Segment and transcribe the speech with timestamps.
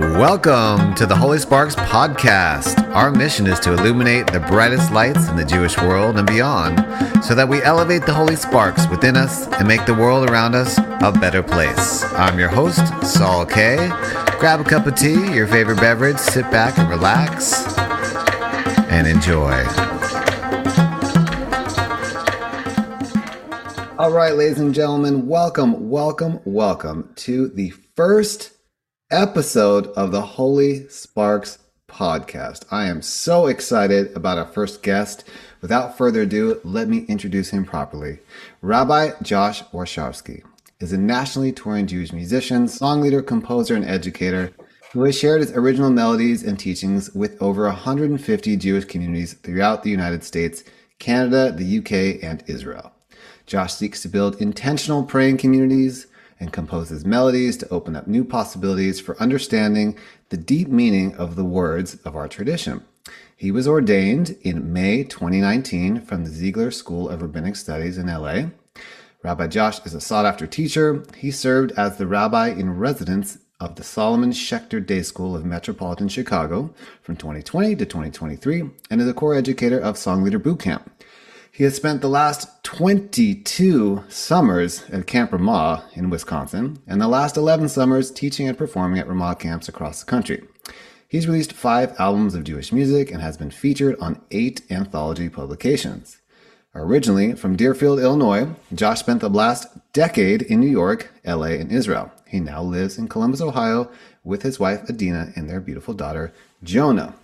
[0.00, 2.88] Welcome to the Holy Sparks podcast.
[2.94, 6.78] Our mission is to illuminate the brightest lights in the Jewish world and beyond
[7.24, 10.78] so that we elevate the Holy Sparks within us and make the world around us
[10.78, 12.04] a better place.
[12.14, 13.90] I'm your host, Saul Kaye
[14.38, 17.66] Grab a cup of tea, your favorite beverage, sit back and relax
[18.90, 19.64] and enjoy.
[23.98, 28.55] All right, ladies and gentlemen, welcome, welcome, welcome to the first
[29.10, 32.64] episode of the Holy Sparks podcast.
[32.72, 35.22] I am so excited about our first guest.
[35.60, 38.18] Without further ado, let me introduce him properly.
[38.62, 40.42] Rabbi Josh Warshawsky
[40.80, 44.50] is a nationally touring Jewish musician, song leader, composer, and educator
[44.92, 49.90] who has shared his original melodies and teachings with over 150 Jewish communities throughout the
[49.90, 50.64] United States,
[50.98, 52.90] Canada, the UK, and Israel.
[53.46, 56.08] Josh seeks to build intentional praying communities
[56.38, 59.96] and composes melodies to open up new possibilities for understanding
[60.28, 62.84] the deep meaning of the words of our tradition.
[63.36, 68.46] He was ordained in May 2019 from the Ziegler School of Rabbinic Studies in LA.
[69.22, 71.04] Rabbi Josh is a sought after teacher.
[71.16, 76.08] He served as the rabbi in residence of the Solomon Schechter Day School of Metropolitan
[76.08, 80.90] Chicago from 2020 to 2023 and is a core educator of Song Leader Boot Camp.
[81.56, 87.38] He has spent the last 22 summers at Camp Ramah in Wisconsin and the last
[87.38, 90.42] 11 summers teaching and performing at Ramah camps across the country.
[91.08, 96.18] He's released five albums of Jewish music and has been featured on eight anthology publications.
[96.74, 102.12] Originally from Deerfield, Illinois, Josh spent the last decade in New York, LA, and Israel.
[102.26, 103.90] He now lives in Columbus, Ohio
[104.24, 107.14] with his wife Adina and their beautiful daughter Jonah.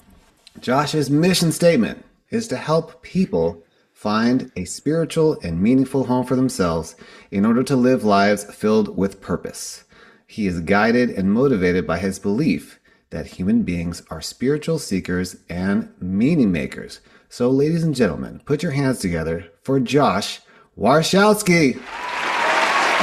[0.59, 3.63] Josh's mission statement is to help people
[4.03, 6.97] find a spiritual and meaningful home for themselves
[7.31, 9.85] in order to live lives filled with purpose.
[10.27, 12.81] He is guided and motivated by his belief
[13.11, 16.99] that human beings are spiritual seekers and meaning makers.
[17.29, 20.41] So, ladies and gentlemen, put your hands together for Josh
[20.77, 21.81] Warshawsky.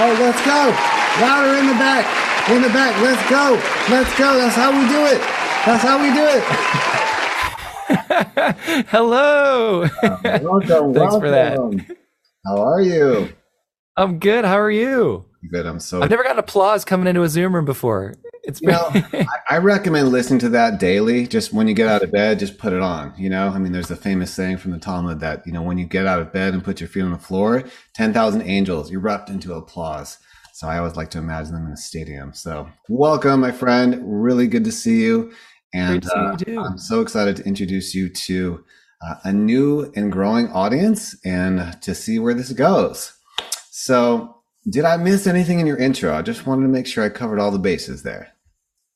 [0.02, 0.76] Oh, let's go.
[1.22, 2.50] Louder in the back.
[2.50, 3.02] In the back.
[3.02, 3.54] Let's go.
[3.90, 4.38] Let's go.
[4.38, 5.22] That's how we do it.
[5.66, 6.96] That's how we do it.
[8.90, 9.84] Hello.
[9.84, 9.90] Uh,
[10.42, 10.94] welcome.
[10.94, 11.22] Thanks welcome.
[11.22, 11.98] for that.
[12.46, 13.30] How are you?
[13.96, 14.44] I'm good.
[14.44, 15.26] How are you?
[15.50, 15.66] Good.
[15.66, 16.02] I'm so.
[16.02, 18.16] I've never gotten applause coming into a Zoom room before.
[18.44, 21.28] It's You know, I, I recommend listening to that daily.
[21.28, 23.14] Just when you get out of bed, just put it on.
[23.18, 25.78] You know, I mean, there's a famous saying from the Talmud that you know when
[25.78, 27.64] you get out of bed and put your feet on the floor,
[27.94, 30.18] ten thousand angels erupt into applause.
[30.54, 32.34] So I always like to imagine them in a stadium.
[32.34, 34.02] So welcome, my friend.
[34.04, 35.32] Really good to see you.
[35.74, 36.66] And Great to see you uh.
[36.66, 38.64] I'm so excited to introduce you to
[39.06, 43.14] uh, a new and growing audience and to see where this goes.
[43.70, 44.36] So,
[44.70, 46.14] did I miss anything in your intro?
[46.14, 48.30] I just wanted to make sure I covered all the bases there.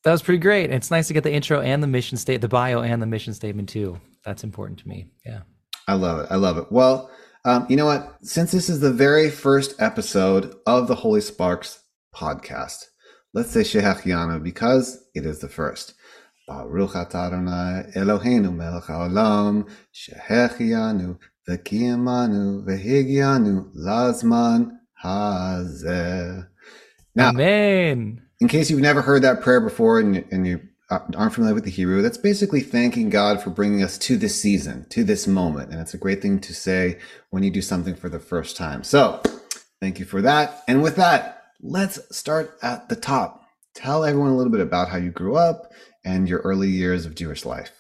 [0.04, 0.72] that was pretty great.
[0.72, 3.34] It's nice to get the intro and the mission state, the bio and the mission
[3.34, 4.00] statement too.
[4.26, 5.08] That's important to me.
[5.26, 5.42] Yeah.
[5.88, 6.28] I love it.
[6.30, 6.72] I love it.
[6.72, 7.10] Well,
[7.46, 8.18] um, you know what?
[8.22, 11.82] Since this is the very first episode of the Holy Sparks
[12.16, 12.86] podcast,
[13.34, 15.94] let's say Shehachianu because it is the first.
[16.48, 21.18] Baruch Adonai Eloheinu melech haolam shehechianu
[21.48, 24.72] v'kiyamanu v'higianu lazman
[25.04, 26.48] hazeh.
[27.16, 28.22] Now, Amen.
[28.42, 30.60] in case you've never heard that prayer before and, you- and you
[30.90, 34.86] aren't familiar with the Hebrew, that's basically thanking God for bringing us to this season,
[34.90, 35.72] to this moment.
[35.72, 36.98] And it's a great thing to say
[37.30, 38.84] when you do something for the first time.
[38.84, 39.22] So
[39.80, 40.64] thank you for that.
[40.68, 43.42] And with that, let's start at the top.
[43.74, 45.72] Tell everyone a little bit about how you grew up
[46.06, 47.72] and your early years of Jewish life.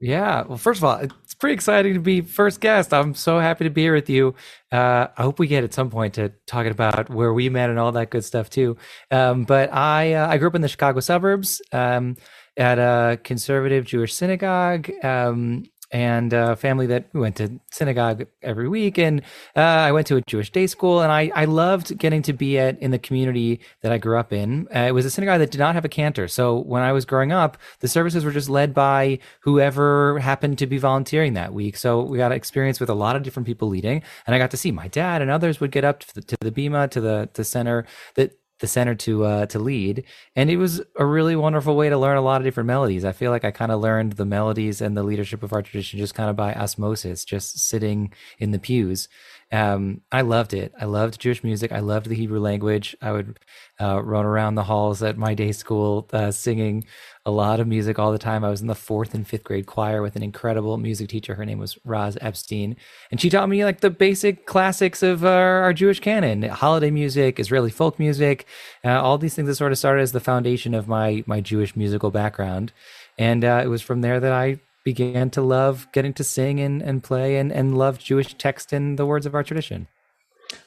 [0.00, 0.42] Yeah.
[0.42, 2.94] Well, first of all, it's pretty exciting to be first guest.
[2.94, 4.34] I'm so happy to be here with you.
[4.70, 7.80] Uh, I hope we get at some point to talking about where we met and
[7.80, 8.76] all that good stuff too.
[9.10, 12.16] Um, but I uh, I grew up in the Chicago suburbs um,
[12.56, 14.88] at a conservative Jewish synagogue.
[15.02, 19.22] Um, and a family that went to synagogue every week and
[19.56, 22.58] uh, i went to a jewish day school and I, I loved getting to be
[22.58, 24.68] at in the community that i grew up in.
[24.74, 27.04] Uh, it was a synagogue that did not have a cantor so when i was
[27.04, 31.76] growing up the services were just led by whoever happened to be volunteering that week.
[31.76, 34.56] So we got experience with a lot of different people leading and i got to
[34.56, 37.28] see my dad and others would get up to the, to the bima to the,
[37.34, 40.04] the center that the center to uh, to lead,
[40.36, 43.04] and it was a really wonderful way to learn a lot of different melodies.
[43.04, 45.98] I feel like I kind of learned the melodies and the leadership of our tradition
[45.98, 49.08] just kind of by osmosis, just sitting in the pews.
[49.50, 50.74] Um, I loved it.
[50.78, 51.72] I loved Jewish music.
[51.72, 52.94] I loved the Hebrew language.
[53.00, 53.38] I would
[53.80, 56.84] uh, run around the halls at my day school uh, singing
[57.28, 58.42] a lot of music all the time.
[58.42, 61.34] I was in the fourth and fifth grade choir with an incredible music teacher.
[61.34, 62.74] Her name was Roz Epstein,
[63.10, 67.38] and she taught me like the basic classics of our, our Jewish canon: holiday music,
[67.38, 68.46] Israeli folk music,
[68.82, 71.76] uh, all these things that sort of started as the foundation of my my Jewish
[71.76, 72.72] musical background.
[73.18, 76.80] And uh, it was from there that I began to love getting to sing and,
[76.80, 79.86] and play and, and love Jewish text and the words of our tradition.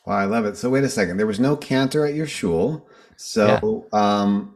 [0.05, 0.57] Wow, I love it.
[0.57, 1.17] So wait a second.
[1.17, 2.87] There was no cantor at your shul.
[3.17, 4.19] So yeah.
[4.21, 4.55] um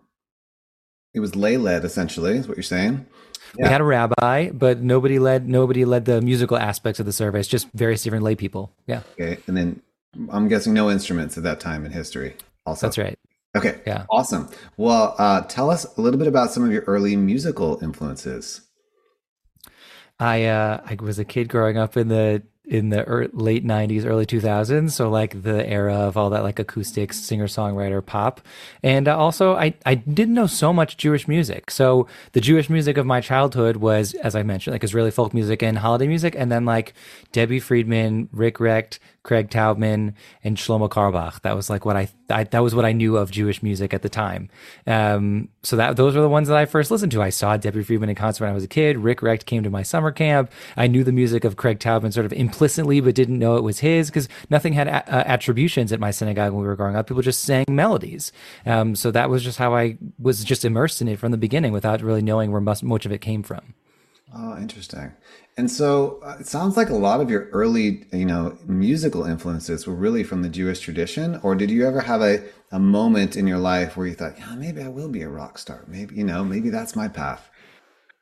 [1.15, 3.05] it was lay led essentially, is what you're saying.
[3.57, 3.67] Yeah.
[3.67, 7.47] We had a rabbi, but nobody led nobody led the musical aspects of the service,
[7.47, 8.73] just various different lay people.
[8.85, 9.01] Yeah.
[9.13, 9.41] Okay.
[9.47, 9.81] And then
[10.29, 12.35] I'm guessing no instruments at that time in history.
[12.65, 12.85] Also.
[12.85, 13.17] That's right.
[13.55, 13.79] Okay.
[13.87, 14.05] Yeah.
[14.09, 14.49] Awesome.
[14.75, 18.61] Well, uh, tell us a little bit about some of your early musical influences.
[20.19, 24.05] I uh, I was a kid growing up in the in the er- late 90s
[24.05, 28.41] early 2000s so like the era of all that like acoustic singer songwriter pop
[28.83, 32.97] and uh, also I, I didn't know so much jewish music so the jewish music
[32.97, 36.51] of my childhood was as i mentioned like israeli folk music and holiday music and
[36.51, 36.93] then like
[37.31, 40.13] debbie friedman rick recht Craig Taubman,
[40.43, 43.31] and Shlomo Carlebach That was like what I, I, that was what I knew of
[43.31, 44.49] Jewish music at the time.
[44.87, 47.21] Um, so that those were the ones that I first listened to.
[47.21, 48.97] I saw Debbie Friedman in concert when I was a kid.
[48.99, 50.51] Rick Recht came to my summer camp.
[50.77, 53.79] I knew the music of Craig Taubman sort of implicitly, but didn't know it was
[53.79, 57.07] his because nothing had a- uh, attributions at my synagogue when we were growing up.
[57.07, 58.31] People just sang melodies.
[58.65, 61.73] Um, so that was just how I was just immersed in it from the beginning
[61.73, 63.73] without really knowing where much, much of it came from.
[64.33, 65.11] Oh, interesting.
[65.57, 69.87] And so uh, it sounds like a lot of your early, you know, musical influences
[69.87, 71.39] were really from the Jewish tradition.
[71.43, 74.55] Or did you ever have a, a moment in your life where you thought, yeah,
[74.55, 75.83] maybe I will be a rock star.
[75.87, 77.49] Maybe, you know, maybe that's my path.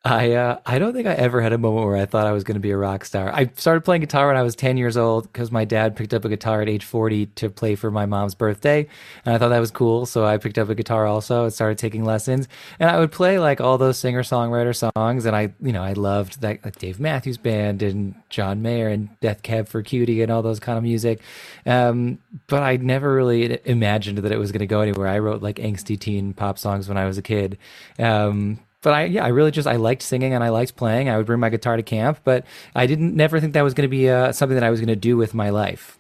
[0.06, 2.44] I uh, I don't think I ever had a moment where I thought I was
[2.44, 3.34] going to be a rock star.
[3.34, 6.26] I started playing guitar when I was 10 years old because my dad picked up
[6.26, 8.86] a guitar at age 40 to play for my mom's birthday,
[9.24, 10.06] and I thought that was cool.
[10.06, 12.50] So I picked up a guitar also and started taking lessons.
[12.82, 15.94] And I would play like all those singer songwriter songs, and I you know I
[15.94, 20.30] loved that like Dave Matthews Band and John Mayer and Death Cab for Cutie and
[20.30, 21.22] all those kind of music.
[21.66, 25.08] Um, but I never really imagined that it was going to go anywhere.
[25.08, 27.58] I wrote like angsty teen pop songs when I was a kid.
[27.98, 31.10] Um, but I yeah I really just I liked singing and I liked playing.
[31.10, 32.46] I would bring my guitar to camp, but
[32.76, 34.88] I didn't never think that was going to be uh, something that I was going
[34.90, 35.98] to do with my life.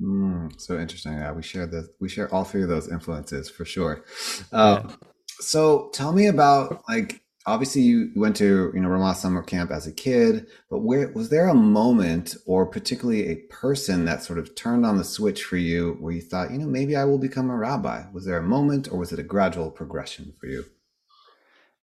[0.00, 1.12] Mm, so interesting.
[1.14, 4.04] Yeah, we share the we share all three of those influences for sure.
[4.52, 4.94] Uh, yeah.
[5.40, 9.86] So tell me about like obviously you went to you know Ramah summer camp as
[9.86, 14.54] a kid, but where was there a moment or particularly a person that sort of
[14.54, 17.48] turned on the switch for you where you thought you know maybe I will become
[17.48, 18.04] a rabbi?
[18.12, 20.64] Was there a moment or was it a gradual progression for you?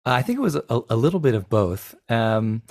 [0.05, 1.95] I think it was a, a little bit of both.
[2.09, 2.63] Um,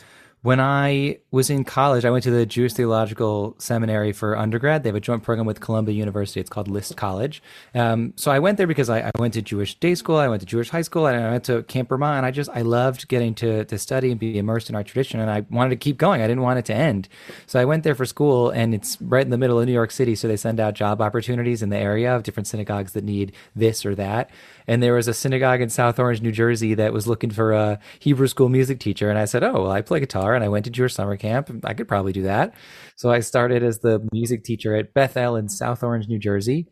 [0.44, 4.82] when I was in college, I went to the Jewish Theological Seminary for undergrad.
[4.82, 6.40] They have a joint program with Columbia University.
[6.40, 7.44] It's called List College.
[7.76, 10.40] Um, so I went there because I, I, went to Jewish day school, I went
[10.40, 12.14] to Jewish high school, and I went to Camp Ramah.
[12.14, 15.20] And I just I loved getting to to study and be immersed in our tradition,
[15.20, 16.22] and I wanted to keep going.
[16.22, 17.08] I didn't want it to end.
[17.46, 19.92] So I went there for school, and it's right in the middle of New York
[19.92, 20.16] City.
[20.16, 23.86] So they send out job opportunities in the area of different synagogues that need this
[23.86, 24.32] or that
[24.68, 27.80] and there was a synagogue in South Orange, New Jersey that was looking for a
[28.00, 29.10] Hebrew school music teacher.
[29.10, 31.50] And I said, Oh, well, I play guitar and I went to Jewish summer camp.
[31.64, 32.54] I could probably do that.
[32.96, 36.68] So I started as the music teacher at Bethel in South Orange, New Jersey.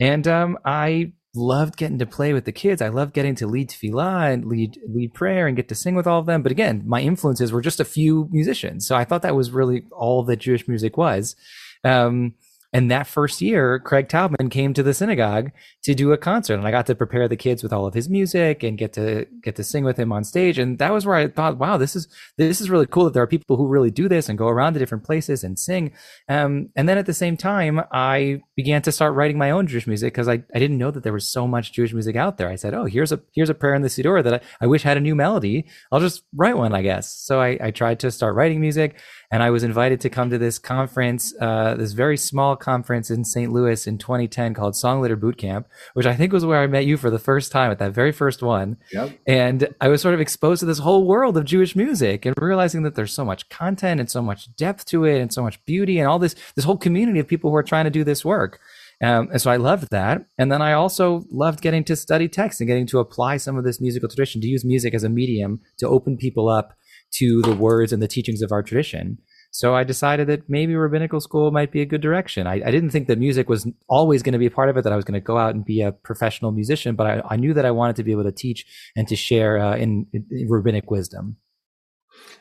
[0.00, 2.80] And um, I loved getting to play with the kids.
[2.80, 6.06] I loved getting to lead tefillah and lead lead prayer and get to sing with
[6.06, 6.42] all of them.
[6.42, 9.84] But again, my influences were just a few musicians, so I thought that was really
[9.92, 11.36] all that Jewish music was.
[11.82, 12.34] Um,
[12.74, 15.52] and that first year, Craig Taubman came to the synagogue
[15.84, 18.08] to do a concert, and I got to prepare the kids with all of his
[18.08, 20.58] music and get to get to sing with him on stage.
[20.58, 23.22] And that was where I thought, wow, this is this is really cool that there
[23.22, 25.92] are people who really do this and go around to different places and sing.
[26.28, 29.86] Um, and then at the same time, I began to start writing my own Jewish
[29.86, 32.48] music because I, I didn't know that there was so much Jewish music out there.
[32.48, 34.82] I said, oh, here's a here's a prayer in the Siddur that I, I wish
[34.82, 35.66] had a new melody.
[35.92, 37.14] I'll just write one, I guess.
[37.14, 38.98] So I, I tried to start writing music
[39.30, 43.24] and I was invited to come to this conference, uh, this very small conference in
[43.24, 43.52] St.
[43.52, 46.96] Louis in 2010 called Songleader Boot Camp, which I think was where I met you
[46.96, 48.78] for the first time at that very first one.
[48.92, 49.18] Yep.
[49.26, 52.82] And I was sort of exposed to this whole world of Jewish music and realizing
[52.82, 55.98] that there's so much content and so much depth to it and so much beauty
[55.98, 58.60] and all this this whole community of people who are trying to do this work.
[59.02, 60.24] Um, and so I loved that.
[60.38, 63.64] And then I also loved getting to study text and getting to apply some of
[63.64, 66.76] this musical tradition to use music as a medium to open people up
[67.12, 69.18] to the words and the teachings of our tradition.
[69.54, 72.48] So I decided that maybe rabbinical school might be a good direction.
[72.48, 74.82] I, I didn't think that music was always going to be a part of it,
[74.82, 77.36] that I was going to go out and be a professional musician, but I, I
[77.36, 80.48] knew that I wanted to be able to teach and to share uh, in, in,
[80.48, 81.36] rabbinic wisdom.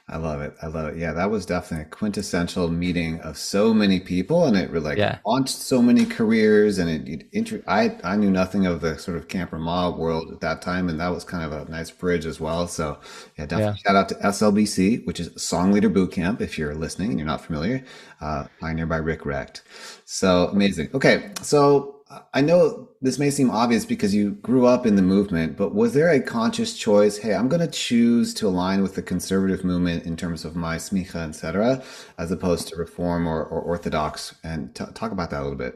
[0.10, 0.53] I love it.
[0.62, 0.98] I love it.
[0.98, 4.98] Yeah, that was definitely a quintessential meeting of so many people, and it really like
[4.98, 5.20] Yeah.
[5.25, 6.77] launched so many careers.
[6.77, 10.32] And it, it intro, I I knew nothing of the sort of camper mob world
[10.34, 12.68] at that time, and that was kind of a nice bridge as well.
[12.68, 13.00] So
[13.38, 13.75] yeah, Yeah.
[13.75, 16.42] definitely shout out to SLBC, which is Song Leader Boot Camp.
[16.42, 17.84] If you're listening and you're not familiar,
[18.22, 19.62] uh, pioneered by Rick Recht.
[20.06, 20.89] So amazing.
[20.94, 22.01] Okay, so
[22.34, 25.93] I know this may seem obvious because you grew up in the movement, but was
[25.93, 27.17] there a conscious choice?
[27.17, 30.77] Hey, I'm going to choose to align with the conservative movement in terms of my
[30.77, 31.83] smicha, etc.,
[32.17, 34.36] as opposed to reform or, or orthodox.
[34.41, 35.75] And t- talk about that a little bit.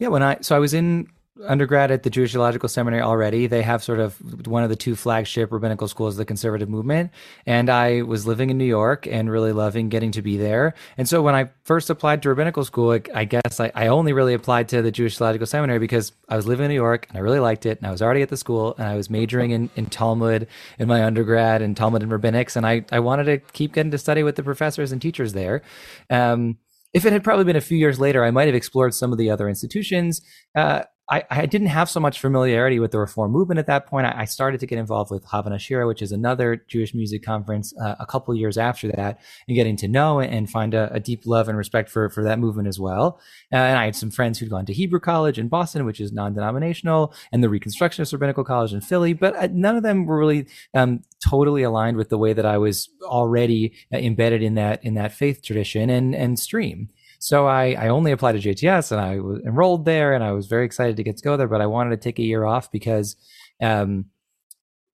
[0.00, 1.06] Yeah, when I so I was in
[1.48, 3.46] undergrad at the Jewish Theological Seminary already.
[3.46, 7.10] They have sort of one of the two flagship rabbinical schools, the conservative movement.
[7.46, 10.74] And I was living in New York and really loving getting to be there.
[10.98, 14.34] And so when I first applied to rabbinical school, I, guess I, I only really
[14.34, 17.20] applied to the Jewish Theological Seminary because I was living in New York and I
[17.20, 17.78] really liked it.
[17.78, 20.48] And I was already at the school and I was majoring in, in Talmud
[20.78, 22.56] in my undergrad and Talmud and rabbinics.
[22.56, 25.62] And I, I wanted to keep getting to study with the professors and teachers there.
[26.10, 26.58] Um,
[26.92, 29.18] if it had probably been a few years later, I might have explored some of
[29.18, 30.20] the other institutions.
[30.54, 34.06] Uh, I, I, didn't have so much familiarity with the reform movement at that point.
[34.06, 37.74] I, I started to get involved with Hava Nashira, which is another Jewish music conference,
[37.80, 41.26] uh, a couple years after that, and getting to know and find a, a, deep
[41.26, 43.20] love and respect for for that movement as well.
[43.52, 46.12] Uh, and I had some friends who'd gone to Hebrew College in Boston, which is
[46.12, 50.46] non-denominational, and the Reconstructionist Rabbinical College in Philly, but uh, none of them were really
[50.72, 54.94] um, totally aligned with the way that I was already uh, embedded in that in
[54.94, 56.90] that faith tradition and and stream.
[57.22, 60.48] So I, I only applied to JTS and I was enrolled there and I was
[60.48, 62.72] very excited to get to go there, but I wanted to take a year off
[62.72, 63.14] because
[63.62, 64.06] um,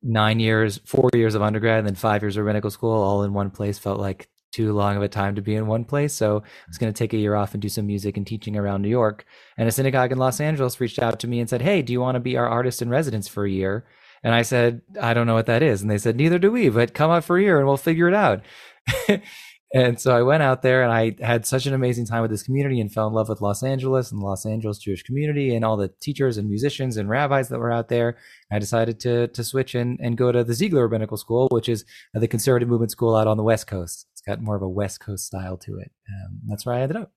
[0.02, 3.32] nine years, four years of undergrad and then five years of medical school all in
[3.32, 6.12] one place felt like too long of a time to be in one place.
[6.12, 8.58] So I was going to take a year off and do some music and teaching
[8.58, 9.24] around New York.
[9.56, 12.00] And a synagogue in Los Angeles reached out to me and said, Hey, do you
[12.02, 13.86] want to be our artist in residence for a year?
[14.22, 15.80] And I said, I don't know what that is.
[15.80, 18.08] And they said, Neither do we, but come up for a year and we'll figure
[18.08, 18.42] it out.
[19.74, 22.42] And so I went out there and I had such an amazing time with this
[22.42, 25.62] community and fell in love with Los Angeles and the Los Angeles Jewish community and
[25.62, 28.16] all the teachers and musicians and rabbis that were out there.
[28.50, 31.84] I decided to to switch and, and go to the Ziegler Rabbinical School, which is
[32.14, 34.06] the conservative movement school out on the West Coast.
[34.12, 35.92] It's got more of a West Coast style to it.
[36.08, 37.12] Um, that's where I ended up.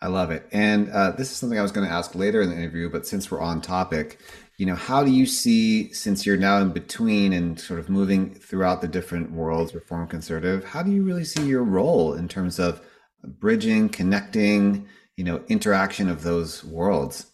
[0.00, 0.46] I love it.
[0.52, 3.06] And uh, this is something I was going to ask later in the interview, but
[3.06, 4.20] since we're on topic,
[4.56, 8.34] you know, how do you see, since you're now in between and sort of moving
[8.34, 12.58] throughout the different worlds, reform conservative, how do you really see your role in terms
[12.58, 12.80] of
[13.24, 17.26] bridging, connecting, you know, interaction of those worlds?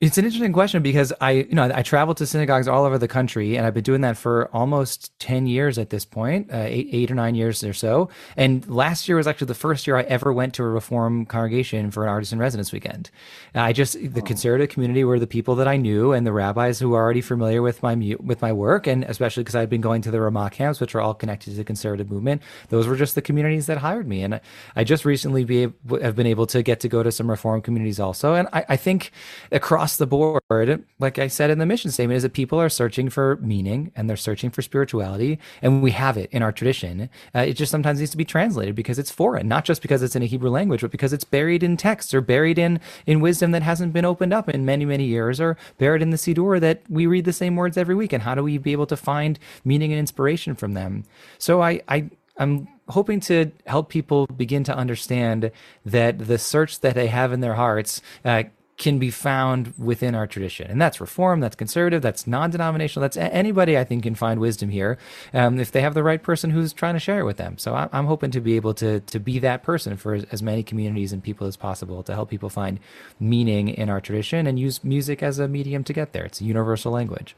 [0.00, 3.06] It's an interesting question because I, you know, I travel to synagogues all over the
[3.06, 6.88] country, and I've been doing that for almost ten years at this point, uh, eight,
[6.90, 8.08] eight or nine years or so.
[8.34, 11.90] And last year was actually the first year I ever went to a Reform congregation
[11.90, 13.10] for an artist in residence weekend.
[13.54, 16.88] I just the conservative community were the people that I knew, and the rabbis who
[16.88, 20.10] were already familiar with my with my work, and especially because I'd been going to
[20.10, 22.40] the Ramah camps, which are all connected to the conservative movement.
[22.70, 24.40] Those were just the communities that hired me, and
[24.74, 25.68] I just recently be
[26.00, 28.32] have been able to get to go to some Reform communities also.
[28.32, 29.12] And I, I think
[29.52, 33.08] across the board, like I said in the mission statement, is that people are searching
[33.08, 37.08] for meaning and they're searching for spirituality, and we have it in our tradition.
[37.34, 40.16] Uh, it just sometimes needs to be translated because it's foreign, not just because it's
[40.16, 43.50] in a Hebrew language, but because it's buried in texts or buried in in wisdom
[43.52, 46.82] that hasn't been opened up in many many years, or buried in the Siddur that
[46.88, 48.12] we read the same words every week.
[48.12, 51.04] And how do we be able to find meaning and inspiration from them?
[51.38, 55.50] So I I I'm hoping to help people begin to understand
[55.84, 58.44] that the search that they have in their hearts uh,
[58.80, 60.68] can be found within our tradition.
[60.70, 64.70] And that's reform, that's conservative, that's non denominational, that's anybody I think can find wisdom
[64.70, 64.96] here
[65.34, 67.58] um, if they have the right person who's trying to share it with them.
[67.58, 71.12] So I'm hoping to be able to, to be that person for as many communities
[71.12, 72.80] and people as possible to help people find
[73.20, 76.24] meaning in our tradition and use music as a medium to get there.
[76.24, 77.36] It's a universal language.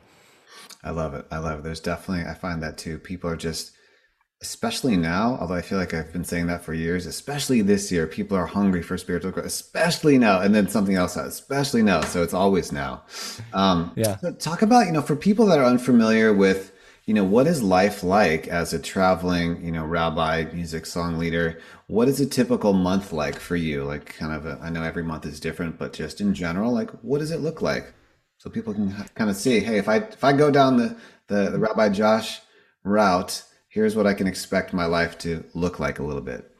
[0.84, 1.26] I love it.
[1.32, 1.62] I love it.
[1.64, 2.98] There's definitely, I find that too.
[3.00, 3.72] People are just,
[4.42, 8.06] especially now, although I feel like I've been saying that for years, especially this year,
[8.06, 10.40] people are hungry for spiritual growth, especially now.
[10.40, 12.02] And then something else, especially now.
[12.02, 13.04] So it's always now.
[13.54, 14.18] Um, yeah.
[14.18, 16.72] So talk about, you know, for people that are unfamiliar with,
[17.06, 21.60] you know, what is life like as a traveling, you know, rabbi, music song leader?
[21.86, 23.84] What is a typical month like for you?
[23.84, 26.90] Like, kind of, a, I know every month is different, but just in general, like,
[27.02, 27.94] what does it look like?
[28.38, 30.96] So people can kind of see, hey, if I if I go down the
[31.28, 32.40] the, the Rabbi Josh
[32.82, 36.50] route, here's what I can expect my life to look like a little bit.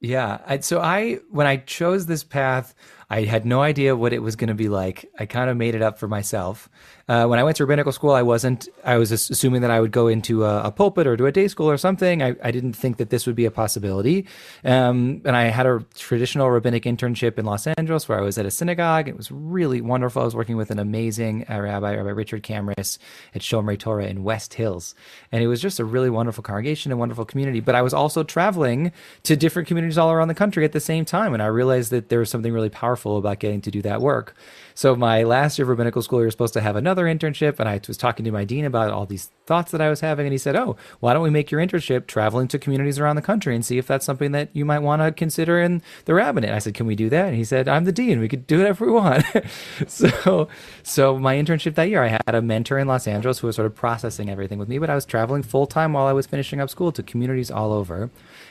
[0.00, 0.58] Yeah.
[0.60, 2.74] So I, when I chose this path,
[3.10, 5.10] I had no idea what it was going to be like.
[5.18, 6.70] I kind of made it up for myself.
[7.08, 8.68] uh, when I went to rabbinical school, I wasn't.
[8.84, 11.48] I was assuming that I would go into a, a pulpit or to a day
[11.48, 12.22] school or something.
[12.22, 14.28] I, I, didn't think that this would be a possibility.
[14.64, 18.46] Um, and I had a traditional rabbinic internship in Los Angeles where I was at
[18.46, 19.08] a synagogue.
[19.08, 20.22] It was really wonderful.
[20.22, 22.98] I was working with an amazing uh, rabbi, Rabbi Richard Camras
[23.34, 24.94] at Shomrei Torah in West Hills,
[25.32, 27.58] and it was just a really wonderful congregation and wonderful community.
[27.58, 28.92] But I was also traveling
[29.24, 32.08] to different communities all around the country at the same time, and I realized that
[32.08, 34.34] there was something really powerful about getting to do that work.
[34.74, 37.68] So my last year of rabbinical school, we were supposed to have another internship, and
[37.68, 40.32] I was talking to my dean about all these thoughts that I was having, and
[40.32, 43.54] he said, "Oh, why don't we make your internship traveling to communities around the country
[43.54, 46.60] and see if that's something that you might want to consider in the rabbinate?" I
[46.60, 48.20] said, "Can we do that?" And he said, "I'm the dean.
[48.20, 49.24] We could do whatever we want."
[49.86, 50.48] so,
[50.82, 53.66] so my internship that year, I had a mentor in Los Angeles who was sort
[53.66, 56.60] of processing everything with me, but I was traveling full time while I was finishing
[56.60, 58.10] up school to communities all over.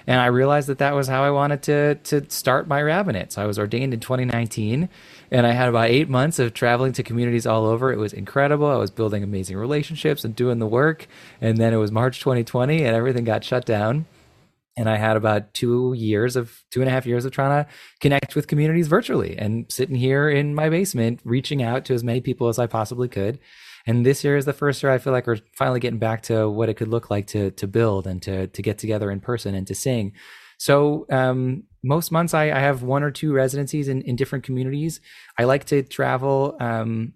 [0.09, 3.31] And I realized that that was how I wanted to to start my rabbinate.
[3.31, 4.89] So I was ordained in 2019,
[5.29, 7.93] and I had about eight months of traveling to communities all over.
[7.93, 8.65] It was incredible.
[8.65, 11.05] I was building amazing relationships and doing the work.
[11.39, 14.07] And then it was March 2020, and everything got shut down.
[14.75, 17.69] And I had about two years of two and a half years of trying to
[17.99, 22.19] connect with communities virtually and sitting here in my basement, reaching out to as many
[22.19, 23.37] people as I possibly could.
[23.89, 26.47] And this year is the first year I feel like we're finally getting back to
[26.47, 29.55] what it could look like to to build and to to get together in person
[29.55, 30.13] and to sing.
[30.59, 34.99] So um, most months I, I, have one or two residencies in, in different communities.
[35.39, 37.13] I like to travel um,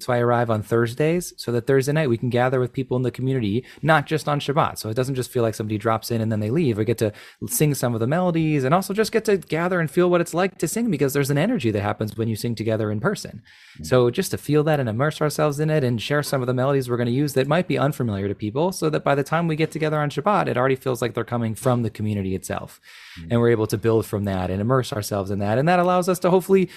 [0.00, 3.04] so I arrive on Thursdays so that Thursday night we can gather with people in
[3.04, 4.76] the community, not just on Shabbat.
[4.78, 6.78] So it doesn't just feel like somebody drops in and then they leave.
[6.78, 7.12] We get to
[7.46, 10.34] sing some of the melodies and also just get to gather and feel what it's
[10.34, 13.42] like to sing because there's an energy that happens when you sing together in person.
[13.74, 13.84] Mm-hmm.
[13.84, 16.54] So just to feel that and immerse ourselves in it and share some of the
[16.54, 19.24] melodies we're going to use that might be unfamiliar to people so that by the
[19.24, 22.34] time we get together on Shabbat, it already feels like they're coming from the community
[22.34, 22.80] itself.
[23.20, 23.28] Mm-hmm.
[23.30, 25.56] And we're able to build from that and immerse ourselves in that.
[25.56, 26.68] And that allows us to hopefully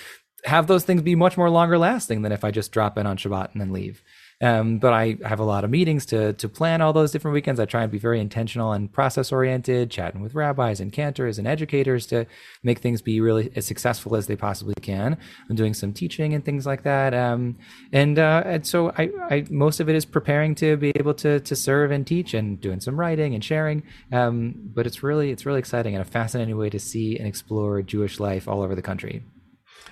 [0.46, 3.18] have those things be much more longer lasting than if I just drop in on
[3.18, 4.04] Shabbat and then leave.
[4.40, 7.60] Um, but I have a lot of meetings to to plan all those different weekends.
[7.60, 11.48] I try and be very intentional and process oriented, chatting with rabbis and cantors and
[11.48, 12.28] educators to
[12.62, 15.18] make things be really as successful as they possibly can.
[15.50, 17.16] I'm doing some teaching and things like that.
[17.16, 17.58] Um,
[17.92, 21.40] and uh, and so I, I most of it is preparing to be able to
[21.40, 23.82] to serve and teach and doing some writing and sharing.
[24.12, 27.82] Um, but it's really it's really exciting and a fascinating way to see and explore
[27.82, 29.24] Jewish life all over the country.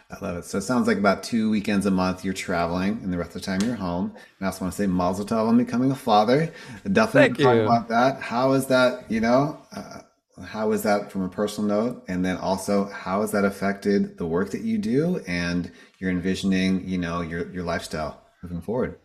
[0.10, 0.46] I love it.
[0.46, 3.42] So it sounds like about two weekends a month you're traveling, and the rest of
[3.42, 4.12] the time you're home.
[4.16, 6.54] And I also want to say Mazel Tov on becoming a father.
[6.92, 8.22] Definitely talk about that.
[8.22, 9.10] How is that?
[9.10, 10.02] You know, uh,
[10.44, 12.04] how is that from a personal note?
[12.08, 16.88] And then also, how has that affected the work that you do and you're envisioning?
[16.88, 19.00] You know, your your lifestyle moving forward.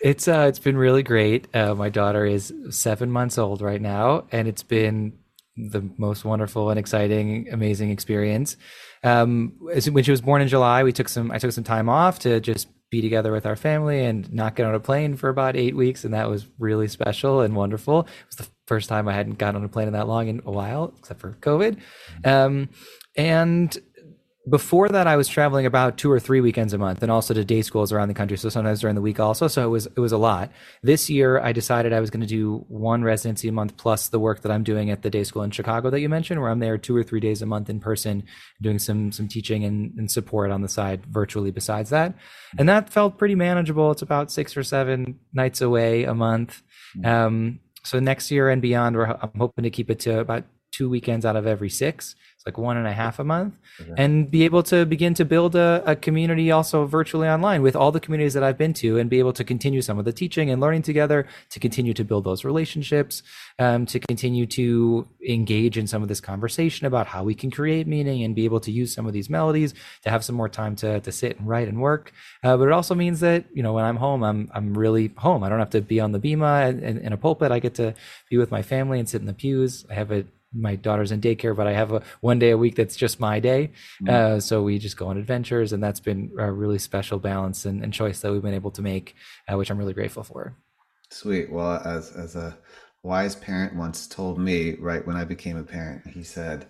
[0.00, 1.46] It's uh, it's been really great.
[1.54, 5.18] Uh, my daughter is seven months old right now, and it's been
[5.56, 8.56] the most wonderful and exciting, amazing experience.
[9.02, 11.30] Um, when she was born in July, we took some.
[11.30, 14.66] I took some time off to just be together with our family and not get
[14.66, 18.00] on a plane for about eight weeks, and that was really special and wonderful.
[18.00, 20.42] It was the first time I hadn't gotten on a plane in that long in
[20.44, 21.78] a while, except for COVID.
[22.24, 22.68] Um,
[23.16, 23.76] and
[24.48, 27.44] before that i was traveling about two or three weekends a month and also to
[27.44, 30.00] day schools around the country so sometimes during the week also so it was it
[30.00, 30.50] was a lot.
[30.82, 34.18] This year i decided i was going to do one residency a month plus the
[34.18, 36.58] work that i'm doing at the day school in chicago that you mentioned where i'm
[36.58, 38.24] there two or three days a month in person
[38.60, 42.14] doing some some teaching and, and support on the side virtually besides that.
[42.58, 43.90] And that felt pretty manageable.
[43.90, 46.62] It's about six or seven nights away a month.
[46.96, 47.06] Mm-hmm.
[47.06, 51.24] um, so next year and beyond i'm hoping to keep it to about two weekends
[51.24, 52.16] out of every six.
[52.34, 53.54] It's like one and a half a month.
[53.80, 53.92] Okay.
[53.96, 57.92] and be able to begin to build a, a, community also virtually online with all
[57.92, 60.50] the communities that i've been to and be able to continue some of the teaching
[60.50, 63.22] and learning together to continue to build those relationships
[63.58, 67.86] um, to continue to engage in some of this conversation about how we can create
[67.86, 70.74] meaning and be able to use some of these melodies to have some more time
[70.74, 72.12] to, to sit and write and work.
[72.42, 75.44] Uh, but it also means that you know when i'm home i'm, I'm really home.
[75.44, 77.52] I don't have to be on the bema and in a pulpit.
[77.52, 77.94] I get to
[78.28, 79.86] be with my family and sit in the pews.
[79.90, 82.76] I have a my daughter's in daycare, but I have a one day a week
[82.76, 83.72] that's just my day.
[84.02, 84.36] Mm-hmm.
[84.36, 87.82] Uh, so we just go on adventures, and that's been a really special balance and,
[87.82, 89.14] and choice that we've been able to make,
[89.50, 90.56] uh, which I'm really grateful for.
[91.10, 91.50] Sweet.
[91.50, 92.56] Well, as as a
[93.02, 96.66] wise parent once told me, right when I became a parent, he said,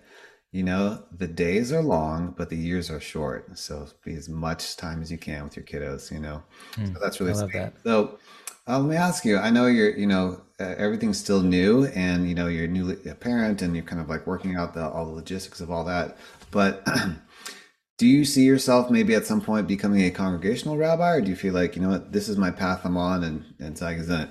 [0.51, 3.57] "You know, the days are long, but the years are short.
[3.57, 6.11] So be as much time as you can with your kiddos.
[6.11, 6.43] You know,
[6.73, 7.53] mm, so that's really sweet.
[7.53, 7.73] that.
[7.83, 8.19] So."
[8.67, 9.37] Uh, let me ask you.
[9.37, 13.15] I know you're, you know, uh, everything's still new, and you know you're newly a
[13.15, 16.17] parent, and you're kind of like working out the, all the logistics of all that.
[16.51, 16.87] But
[17.97, 21.35] do you see yourself maybe at some point becoming a congregational rabbi, or do you
[21.35, 24.09] feel like you know what, this is my path I'm on, and and Zag is
[24.09, 24.29] it?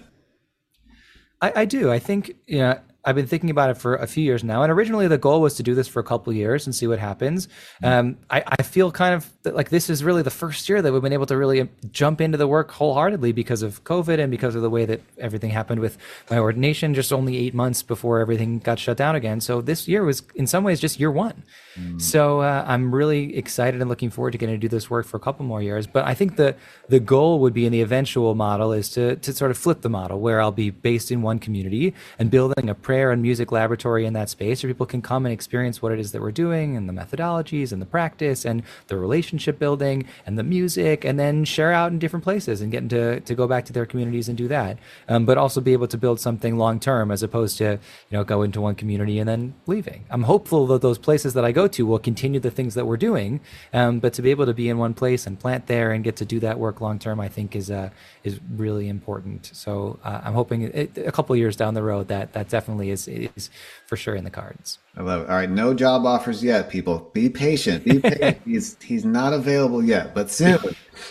[1.42, 1.90] I, I do.
[1.90, 4.62] I think, yeah, I've been thinking about it for a few years now.
[4.62, 7.00] And originally the goal was to do this for a couple years and see what
[7.00, 7.48] happens.
[7.82, 7.86] Mm-hmm.
[7.86, 11.02] Um, I, I, feel kind of like this is really the first year that we've
[11.02, 14.62] been able to really jump into the work wholeheartedly because of COVID and because of
[14.62, 15.98] the way that everything happened with
[16.30, 19.40] my ordination just only eight months before everything got shut down again.
[19.40, 21.42] So this year was in some ways just year one.
[21.76, 22.00] Mm.
[22.00, 25.16] So uh, I'm really excited and looking forward to getting to do this work for
[25.16, 25.86] a couple more years.
[25.86, 26.54] But I think the
[26.88, 29.88] the goal would be in the eventual model is to to sort of flip the
[29.88, 34.04] model where I'll be based in one community and building a prayer and music laboratory
[34.06, 36.76] in that space where people can come and experience what it is that we're doing
[36.76, 41.44] and the methodologies and the practice and the relationship building and the music and then
[41.44, 44.36] share out in different places and get to, to go back to their communities and
[44.38, 44.78] do that.
[45.08, 47.78] Um, but also be able to build something long term as opposed to, you
[48.10, 50.04] know, go into one community and then leaving.
[50.10, 52.96] I'm hopeful that those places that I go to will continue the things that we're
[52.96, 53.40] doing.
[53.72, 56.16] Um, but to be able to be in one place and plant there and get
[56.16, 57.90] to do that work long term, I think is, uh,
[58.24, 59.50] is really important.
[59.52, 63.08] So uh, I'm hoping it, a couple years down the road that that definitely is
[63.08, 63.50] is
[63.86, 64.78] for sure in the cards.
[64.96, 65.30] I love it.
[65.30, 67.10] All right, no job offers yet, people.
[67.12, 67.84] Be patient.
[67.84, 68.40] Be patient.
[68.44, 70.58] he's he's not available yet, but soon,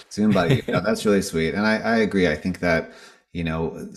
[0.09, 0.63] soon, buddy.
[0.67, 2.27] Yeah, that's really sweet, and I I agree.
[2.27, 2.91] I think that
[3.33, 3.89] you know,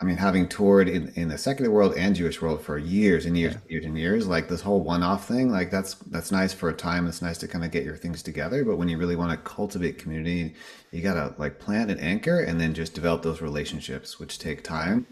[0.00, 3.36] I mean, having toured in, in the secular world and Jewish world for years and
[3.36, 3.60] years, yeah.
[3.68, 7.08] years and years, like this whole one-off thing, like that's that's nice for a time.
[7.08, 8.64] It's nice to kind of get your things together.
[8.64, 10.54] But when you really want to cultivate community,
[10.92, 15.04] you gotta like plant an anchor and then just develop those relationships, which take time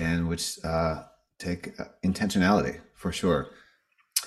[0.00, 1.04] and which uh,
[1.38, 3.50] take uh, intentionality for sure.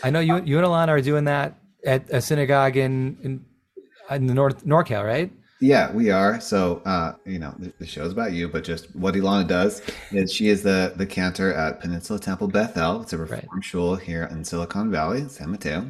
[0.01, 3.45] I know you you and Alana are doing that at a synagogue in in,
[4.09, 5.29] in the North NorCal, right?
[5.63, 6.41] Yeah, we are.
[6.41, 10.29] So, uh, you know, the, the show's about you, but just what Ilana does is
[10.33, 13.01] she is the the cantor at Peninsula Temple Beth El.
[13.01, 13.63] It's a reform right.
[13.63, 15.89] shul here in Silicon Valley, San Mateo.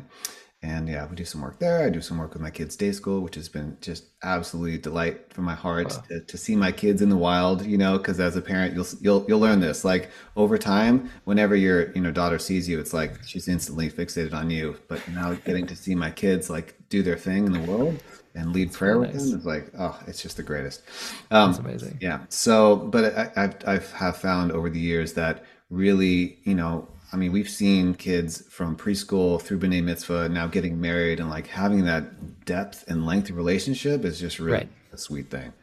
[0.64, 1.84] And yeah, we do some work there.
[1.84, 5.34] I do some work with my kids' day school, which has been just absolutely delight
[5.34, 6.04] for my heart wow.
[6.08, 7.66] to, to see my kids in the wild.
[7.66, 9.84] You know, because as a parent, you'll you'll you'll learn this.
[9.84, 14.34] Like over time, whenever your you know daughter sees you, it's like she's instantly fixated
[14.34, 14.78] on you.
[14.88, 18.02] But now getting to see my kids like do their thing in the world
[18.34, 19.30] and lead That's prayer with nice.
[19.30, 20.82] them is like oh it's just the greatest
[21.30, 25.44] um, That's amazing yeah so but I, I've, I've have found over the years that
[25.70, 30.82] really you know I mean, we've seen kids from preschool through B'nai Mitzvah now getting
[30.82, 34.70] married and like having that depth and length of relationship is just really right.
[34.92, 35.54] a sweet thing.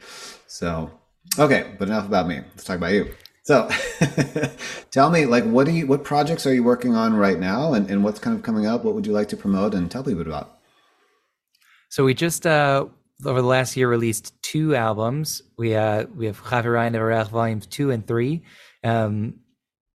[0.46, 0.92] So,
[1.38, 2.36] okay, but enough about me.
[2.36, 3.12] Let's talk about you.
[3.42, 3.68] So,
[4.92, 7.90] tell me, like, what do you, what projects are you working on right now, and,
[7.90, 8.84] and what's kind of coming up?
[8.84, 10.58] What would you like to promote and tell people about?
[11.88, 12.86] So we just uh,
[13.24, 15.42] over the last year released two albums.
[15.58, 18.44] We uh, we have Chavirai Nevarech volumes two and three.
[18.84, 19.40] Um,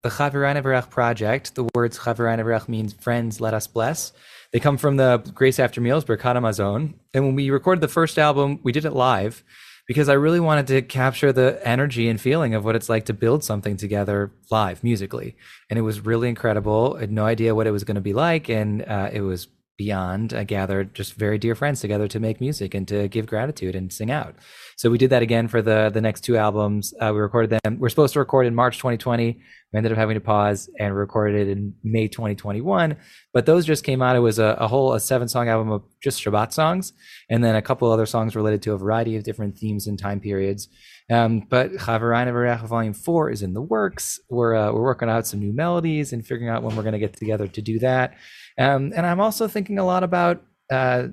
[0.04, 1.54] the Chavirai Nevarech project.
[1.54, 3.40] The words Chavirai Nevarech means friends.
[3.40, 4.12] Let us bless.
[4.52, 6.92] They come from the Grace After Meals, Birkat Hamazon.
[7.14, 9.42] And when we recorded the first album, we did it live
[9.88, 13.14] because I really wanted to capture the energy and feeling of what it's like to
[13.14, 15.36] build something together live musically.
[15.70, 16.96] And it was really incredible.
[16.98, 19.48] I had no idea what it was going to be like, and uh, it was
[19.76, 23.74] beyond I gathered just very dear friends together to make music and to give gratitude
[23.74, 24.36] and sing out.
[24.76, 26.94] So we did that again for the the next two albums.
[27.00, 27.78] Uh, we recorded them.
[27.78, 29.40] We're supposed to record in March 2020.
[29.72, 32.96] We ended up having to pause and recorded it in May 2021.
[33.32, 34.14] But those just came out.
[34.14, 36.92] It was a, a whole a seven song album of just Shabbat songs,
[37.28, 40.20] and then a couple other songs related to a variety of different themes and time
[40.20, 40.68] periods.
[41.10, 44.20] Um, but Chavirai Nevarech Volume Four is in the works.
[44.30, 46.98] We're uh, we're working out some new melodies and figuring out when we're going to
[46.98, 48.16] get together to do that.
[48.58, 51.08] Um, and I'm also thinking a lot about uh,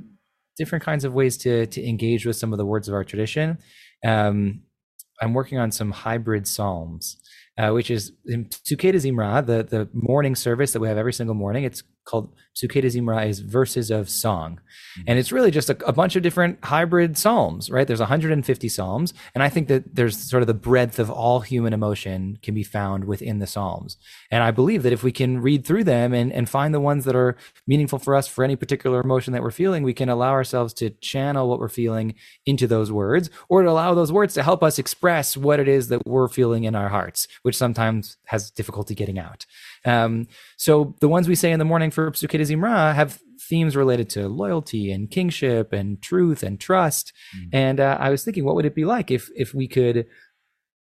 [0.58, 3.58] different kinds of ways to to engage with some of the words of our tradition.
[4.06, 4.62] Um,
[5.21, 7.17] I'm working on some hybrid psalms,
[7.58, 11.36] uh, which is in Psukei Zimra, the the morning service that we have every single
[11.36, 11.63] morning.
[11.63, 14.59] It's called Psukei Zimra is verses of song.
[14.99, 15.01] Mm-hmm.
[15.07, 17.87] And it's really just a, a, bunch of different hybrid psalms, right?
[17.87, 19.13] There's 150 psalms.
[19.33, 22.63] And I think that there's sort of the breadth of all human emotion can be
[22.63, 23.97] found within the psalms.
[24.29, 27.05] And I believe that if we can read through them and, and find the ones
[27.05, 27.37] that are
[27.67, 30.89] meaningful for us for any particular emotion that we're feeling, we can allow ourselves to
[30.89, 34.77] channel what we're feeling into those words or to allow those words to help us
[34.77, 39.19] express what it is that we're feeling in our hearts, which sometimes has difficulty getting
[39.19, 39.45] out.
[39.85, 44.09] Um, so the ones we say in the morning for Psukei Zimra have themes related
[44.11, 47.11] to loyalty and kingship and truth and trust.
[47.35, 47.49] Mm.
[47.53, 50.05] And uh, I was thinking, what would it be like if if we could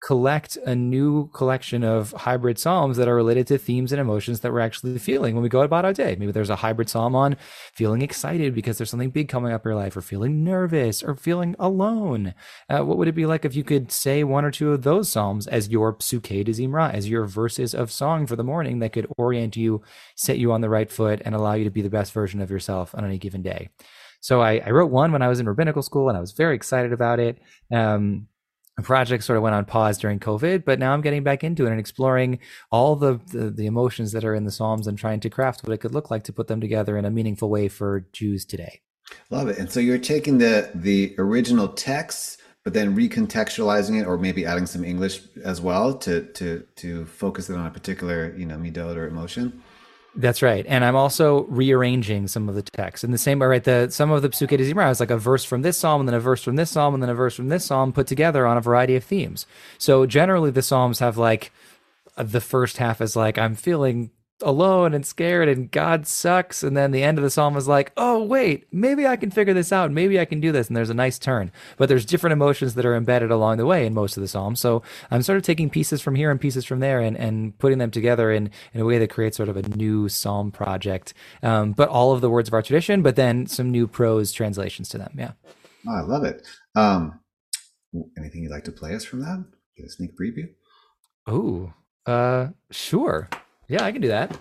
[0.06, 4.54] collect a new collection of hybrid psalms that are related to themes and emotions that
[4.54, 6.16] we're actually feeling when we go about our day.
[6.20, 7.38] Maybe there's a hybrid psalm on
[7.74, 11.16] feeling excited because there's something big coming up in your life, or feeling nervous, or
[11.16, 12.36] feeling alone.
[12.70, 15.10] Uh, what would it be like if you could say one or two of those
[15.10, 18.94] psalms as your psukei de zimra, as your verses of song for the morning that
[18.94, 19.82] could orient you,
[20.16, 22.52] set you on the right foot, and allow you to be the best version of
[22.52, 23.70] yourself on any given day?
[24.22, 26.56] So I, I wrote one when I was in rabbinical school, and I was very
[26.56, 27.40] excited about it.
[27.74, 28.28] Um,
[28.84, 31.72] project sort of went on pause during COVID, but now I'm getting back into it
[31.72, 32.40] and exploring
[32.72, 35.74] all the, the, the emotions that are in the Psalms and trying to craft what
[35.74, 38.82] it could look like to put them together in a meaningful way for Jews today.
[39.30, 39.58] Love it.
[39.58, 44.66] And so you're taking the the original text, but then recontextualizing it, or maybe adding
[44.66, 48.96] some English as well to to to focus it on a particular you know midot
[48.96, 49.62] or emotion.
[50.18, 53.48] That's right, and I'm also rearranging some of the text in the same way.
[53.48, 56.08] Right, the some of the Psukei Zimra is like a verse from this psalm, and
[56.08, 58.48] then a verse from this psalm, and then a verse from this psalm put together
[58.48, 59.46] on a variety of themes.
[59.78, 61.52] So generally, the psalms have like
[62.16, 64.10] uh, the first half is like I'm feeling
[64.42, 66.64] alone and scared and God sucks.
[66.64, 69.54] And then the end of the psalm is like, oh, wait, maybe I can figure
[69.54, 69.92] this out.
[69.92, 70.68] Maybe I can do this.
[70.68, 71.52] And there's a nice turn.
[71.78, 74.60] But there's different emotions that are embedded along the way in most of the psalms.
[74.60, 77.78] So I'm sort of taking pieces from here and pieces from there and, and putting
[77.78, 81.14] them together in, in a way that creates sort of a new psalm project.
[81.42, 84.90] Um, but all of the words of our tradition, but then some new prose translations
[84.90, 85.14] to them.
[85.18, 85.32] Yeah.
[85.88, 86.46] Oh, I love it.
[86.76, 87.20] Um,
[88.18, 89.46] anything you'd like to play us from that?
[89.78, 90.50] Get a sneak preview?
[91.28, 91.74] Oh,
[92.06, 93.30] uh, sure.
[93.68, 94.38] Yeah, I can do that.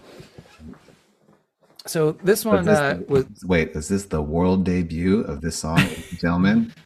[1.87, 3.27] So this one this uh, was.
[3.45, 5.81] Wait, is this the world debut of this song,
[6.19, 6.73] gentlemen?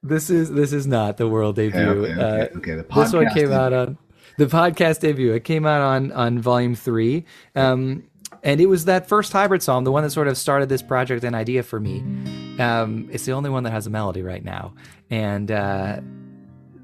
[0.00, 1.80] This is this is not the world debut.
[1.80, 2.22] Okay, okay, okay.
[2.22, 2.74] Uh, okay.
[2.76, 3.98] The this one came out on
[4.38, 5.32] the podcast debut.
[5.32, 7.24] It came out on on volume three,
[7.56, 8.04] um,
[8.44, 11.24] and it was that first hybrid song, the one that sort of started this project
[11.24, 11.98] and idea for me.
[12.60, 14.72] Um, it's the only one that has a melody right now,
[15.10, 16.00] and uh,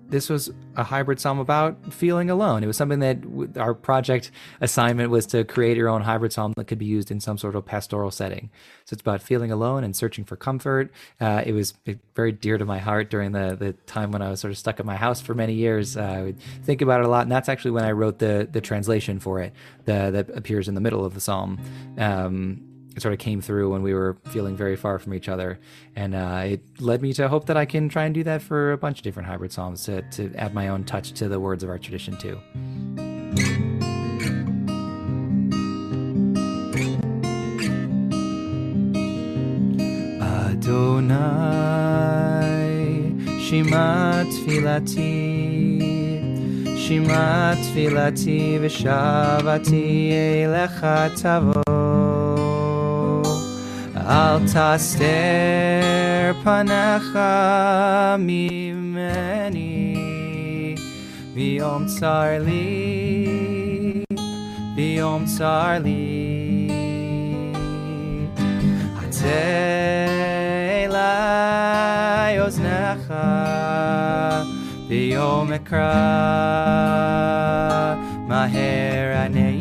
[0.09, 2.63] this was a hybrid psalm about feeling alone.
[2.63, 6.67] It was something that our project assignment was to create your own hybrid psalm that
[6.67, 8.51] could be used in some sort of pastoral setting.
[8.85, 10.93] So it's about feeling alone and searching for comfort.
[11.21, 11.75] Uh, it was
[12.15, 14.79] very dear to my heart during the, the time when I was sort of stuck
[14.79, 15.97] at my house for many years.
[15.97, 18.49] Uh, I would think about it a lot, and that's actually when I wrote the
[18.51, 19.53] the translation for it,
[19.85, 21.59] the, that appears in the middle of the psalm.
[21.99, 25.59] Um, it sort of came through when we were feeling very far from each other.
[25.97, 28.73] And uh, it led me to hope that I can try and do that for
[28.73, 31.63] a bunch of different hybrid psalms to, to add my own touch to the words
[31.65, 32.39] of our tradition, too.
[40.23, 41.11] Adonai,
[43.41, 45.81] Shema Tfilati,
[46.79, 50.11] Shema Tfilati, V'shavati
[50.45, 51.54] Elecha Tavo.
[54.04, 57.20] אל תסתר פניך
[58.20, 59.96] ממני
[61.34, 63.28] ביום צר לי,
[64.76, 66.70] ביום צר לי.
[68.98, 69.28] הטה
[70.86, 73.14] אליי אוזנך
[74.88, 75.96] ביום אקרא
[78.28, 79.53] מהר ענייני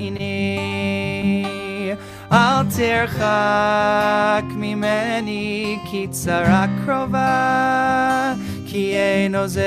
[2.62, 8.34] אל תרחק ממני כי צרה קרובה
[8.66, 9.62] כי אין עוזר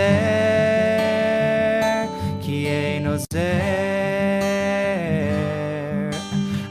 [2.42, 3.28] כי אין עוזר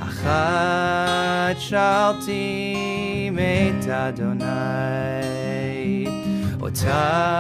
[0.01, 4.47] אחת שאלתי מת אדוני
[6.61, 7.31] אותה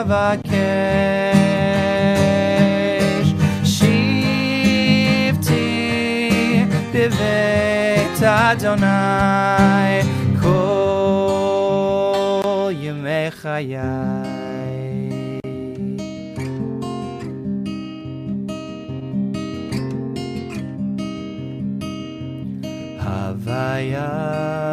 [0.00, 1.43] אבקש
[7.04, 10.00] שבתי בבית אדוני
[10.42, 11.12] כל
[12.72, 13.76] ימי חיי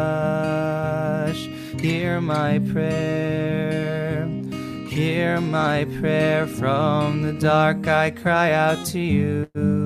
[0.08, 1.42] Havayash,
[1.80, 4.26] hear my prayer.
[4.88, 9.81] Hear my prayer from the dark, I cry out to you.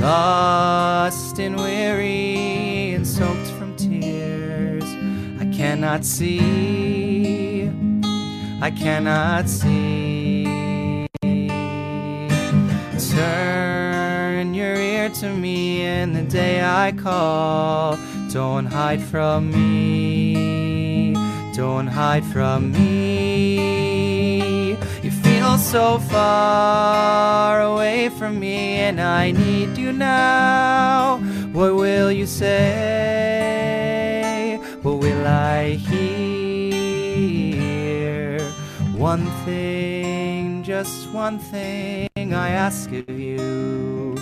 [0.00, 4.84] Lost and weary and soaked from tears.
[5.38, 7.70] I cannot see,
[8.62, 10.46] I cannot see.
[13.12, 17.98] Turn your ear to me in the day I call.
[18.32, 21.12] Don't hide from me.
[21.54, 23.99] Don't hide from me.
[25.60, 31.18] So far away from me, and I need you now.
[31.52, 33.38] What will you say?
[34.82, 36.80] What will I hear?
[38.96, 44.16] One thing, just one thing I ask of you.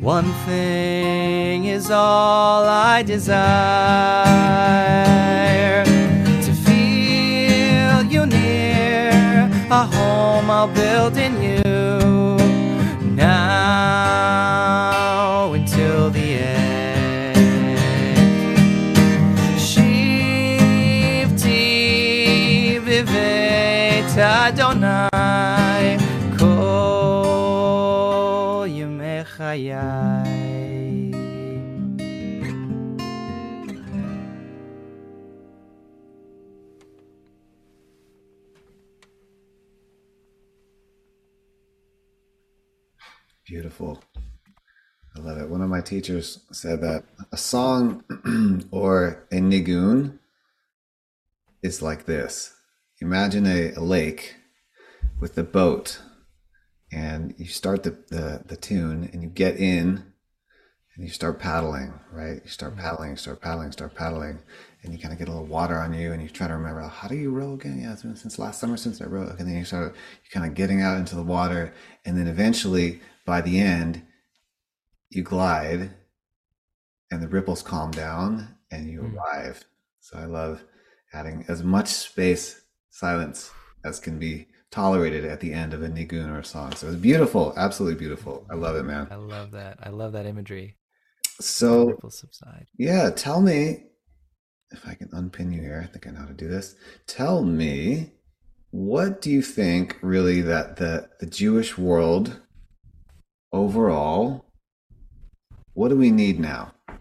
[0.00, 3.34] One thing is all I desire
[9.70, 11.62] a home I'll build in you
[13.14, 13.92] now
[15.52, 17.38] until the end.
[19.58, 20.38] Shivti
[22.84, 25.98] vivet Adonai
[26.38, 27.86] kol
[28.68, 30.13] yemechayai.
[43.46, 44.02] Beautiful.
[45.14, 45.50] I love it.
[45.50, 48.02] One of my teachers said that a song
[48.70, 50.18] or a nigun
[51.62, 52.54] is like this.
[53.02, 54.36] Imagine a, a lake
[55.20, 56.00] with the boat,
[56.90, 60.14] and you start the, the, the tune and you get in
[60.96, 62.40] and you start paddling, right?
[62.42, 62.80] You start mm-hmm.
[62.80, 64.38] paddling, you start paddling, start paddling,
[64.82, 66.80] and you kind of get a little water on you and you try to remember,
[66.82, 67.80] how do you row again?
[67.82, 69.38] Yeah, it's been since last summer since I rowed.
[69.38, 71.74] And then you start, you kind of getting out into the water,
[72.06, 74.02] and then eventually by the end,
[75.10, 75.90] you glide
[77.10, 79.14] and the ripples calm down and you mm.
[79.14, 79.64] arrive.
[80.00, 80.64] So I love
[81.12, 82.60] adding as much space,
[82.90, 83.50] silence
[83.84, 86.74] as can be tolerated at the end of a nigun or a song.
[86.74, 88.44] So it's beautiful, absolutely beautiful.
[88.50, 89.06] I love it, man.
[89.10, 89.78] I love that.
[89.82, 90.76] I love that imagery.
[91.40, 92.66] So ripples subside.
[92.76, 93.84] Yeah, tell me
[94.70, 95.80] if I can unpin you here.
[95.84, 96.74] I think I know how to do this.
[97.06, 98.12] Tell me,
[98.70, 102.40] what do you think really that the the Jewish world
[103.54, 104.44] overall,
[105.74, 106.72] what do we need now?
[106.88, 106.96] The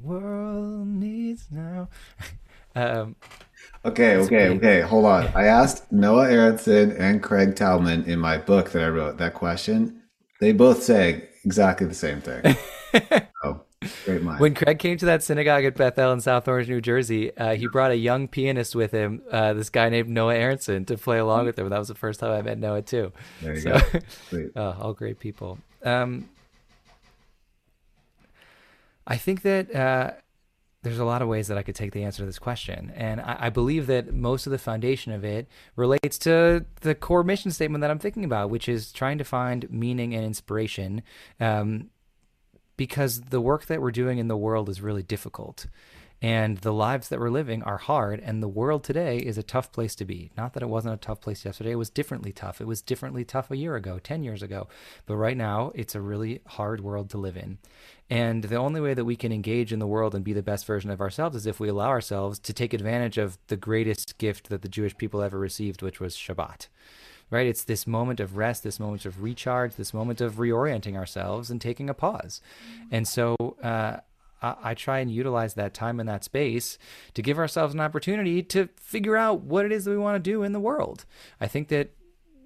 [0.00, 1.88] world needs now.
[2.74, 3.16] um,
[3.84, 4.80] okay, okay, okay.
[4.82, 5.26] Hold on.
[5.34, 10.02] I asked Noah Aronson and Craig Taubman in my book that I wrote that question.
[10.40, 12.56] They both say exactly the same thing.
[13.44, 13.62] oh,
[14.04, 14.40] Great mind.
[14.40, 17.54] When Craig came to that synagogue at Beth El in South Orange, New Jersey, uh,
[17.54, 21.18] he brought a young pianist with him, uh, this guy named Noah Aronson, to play
[21.18, 21.68] along with him.
[21.68, 23.12] That was the first time I met Noah too.
[23.40, 23.80] There you so,
[24.32, 24.50] go.
[24.56, 25.58] oh, all great people.
[25.84, 26.28] Um,
[29.06, 30.10] I think that uh,
[30.82, 33.20] there's a lot of ways that I could take the answer to this question, and
[33.20, 37.50] I, I, believe that most of the foundation of it relates to the core mission
[37.52, 41.02] statement that I'm thinking about, which is trying to find meaning and inspiration.
[41.40, 41.90] Um,
[42.78, 45.66] because the work that we're doing in the world is really difficult.
[46.20, 49.70] And the lives that we're living are hard and the world today is a tough
[49.70, 50.30] place to be.
[50.36, 52.60] Not that it wasn't a tough place yesterday it was differently tough.
[52.60, 54.66] It was differently tough a year ago 10 years ago.
[55.06, 57.58] But right now it's a really hard world to live in.
[58.10, 60.66] And the only way that we can engage in the world and be the best
[60.66, 64.48] version of ourselves is if we allow ourselves to take advantage of the greatest gift
[64.48, 66.68] that the jewish people ever received which was shabbat
[67.30, 67.46] right?
[67.46, 71.60] It's this moment of rest, this moment of recharge, this moment of reorienting ourselves and
[71.60, 72.40] taking a pause.
[72.90, 73.98] And so, uh,
[74.42, 76.78] I, I try and utilize that time and that space
[77.14, 80.30] to give ourselves an opportunity to figure out what it is that we want to
[80.30, 81.04] do in the world.
[81.40, 81.90] I think that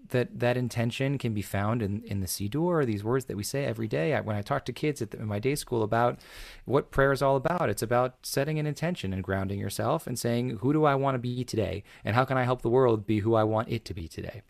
[0.09, 3.65] that that intention can be found in, in the Siddur, these words that we say
[3.65, 4.15] every day.
[4.15, 6.21] I, when I talk to kids at the, in my day school about
[6.67, 10.59] what prayer is all about, it's about setting an intention and grounding yourself and saying,
[10.59, 11.83] who do I want to be today?
[12.05, 14.43] And how can I help the world be who I want it to be today?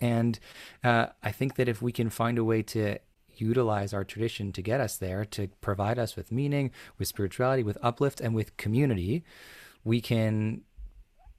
[0.00, 0.38] And
[0.82, 2.98] uh, I think that if we can find a way to
[3.34, 7.78] utilize our tradition to get us there, to provide us with meaning, with spirituality, with
[7.82, 9.24] uplift, and with community,
[9.84, 10.62] we can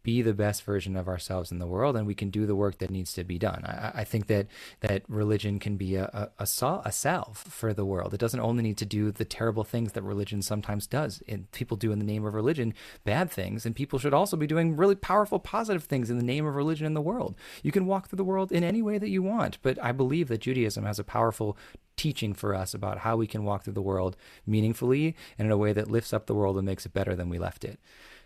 [0.03, 2.77] be the best version of ourselves in the world and we can do the work
[2.77, 3.63] that needs to be done.
[3.65, 4.47] I, I think that
[4.79, 8.13] that religion can be a, a, a, a, salve for the world.
[8.13, 11.21] It doesn't only need to do the terrible things that religion sometimes does.
[11.27, 13.65] And people do in the name of religion bad things.
[13.65, 16.85] And people should also be doing really powerful, positive things in the name of religion
[16.85, 17.35] in the world.
[17.61, 19.57] You can walk through the world in any way that you want.
[19.61, 21.57] But I believe that Judaism has a powerful
[21.97, 24.15] teaching for us about how we can walk through the world
[24.47, 27.27] meaningfully and in a way that lifts up the world and makes it better than
[27.27, 27.77] we left it.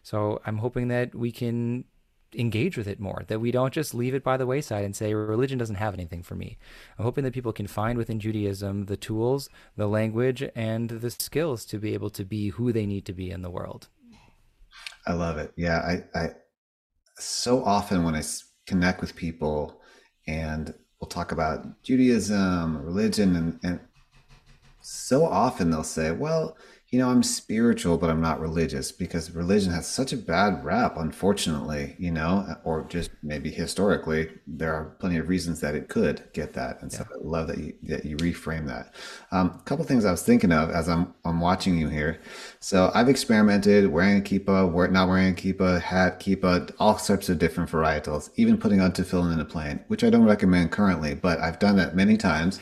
[0.03, 1.85] So I'm hoping that we can
[2.35, 5.13] engage with it more, that we don't just leave it by the wayside and say
[5.13, 6.57] religion doesn't have anything for me.
[6.97, 11.65] I'm hoping that people can find within Judaism the tools, the language, and the skills
[11.65, 13.87] to be able to be who they need to be in the world.
[15.05, 15.53] I love it.
[15.55, 16.29] Yeah, I, I
[17.17, 18.23] so often when I
[18.65, 19.81] connect with people
[20.27, 23.79] and we'll talk about Judaism, religion, and, and
[24.81, 26.57] so often they'll say, well,
[26.93, 30.95] you know, I'm spiritual, but I'm not religious because religion has such a bad rap,
[30.95, 36.21] unfortunately, you know, or just maybe historically, there are plenty of reasons that it could
[36.33, 36.83] get that.
[36.83, 36.99] And yeah.
[36.99, 38.93] so I love that you, that you reframe that.
[39.31, 42.21] Um, a couple things I was thinking of as I'm, I'm watching you here.
[42.59, 47.39] So I've experimented wearing a kippah, not wearing a kippah, hat, kippah, all sorts of
[47.39, 51.39] different varietals, even putting on tefillin in a plane, which I don't recommend currently, but
[51.39, 52.59] I've done that many times.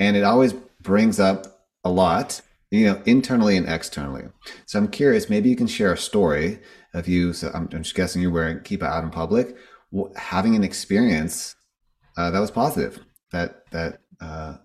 [0.00, 4.24] And it always brings up a lot you know, internally and externally.
[4.66, 6.60] So I'm curious, maybe you can share a story
[6.94, 7.32] of you.
[7.32, 9.56] So I'm, I'm just guessing you're wearing kippah in public,
[10.16, 11.56] having an experience
[12.16, 12.98] uh, that was positive,
[13.30, 14.56] that that uh,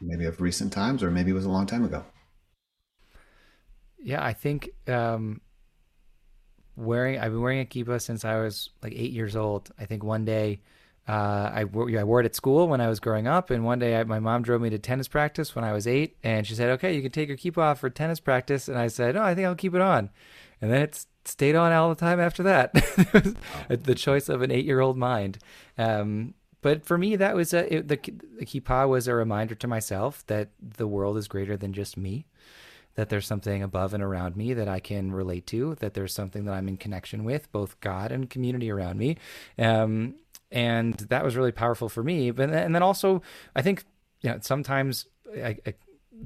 [0.00, 2.04] maybe of recent times, or maybe it was a long time ago.
[3.98, 5.40] Yeah, I think um,
[6.76, 9.70] wearing I've been wearing a kippah since I was like eight years old.
[9.78, 10.60] I think one day
[11.10, 13.98] uh, I, I wore it at school when I was growing up, and one day
[13.98, 16.70] I, my mom drove me to tennis practice when I was eight, and she said,
[16.70, 19.34] "Okay, you can take your kippah off for tennis practice," and I said, "No, I
[19.34, 20.10] think I'll keep it on,"
[20.60, 22.72] and then it stayed on all the time after that.
[23.68, 25.38] the choice of an eight-year-old mind.
[25.76, 27.96] Um, but for me, that was a, it, the,
[28.38, 32.26] the kippah was a reminder to myself that the world is greater than just me
[32.96, 36.44] that there's something above and around me that I can relate to, that there's something
[36.44, 39.16] that I'm in connection with, both God and community around me.
[39.58, 40.16] Um,
[40.50, 42.30] and that was really powerful for me.
[42.30, 43.22] But and then also,
[43.54, 43.84] I think
[44.20, 45.74] you know sometimes I, I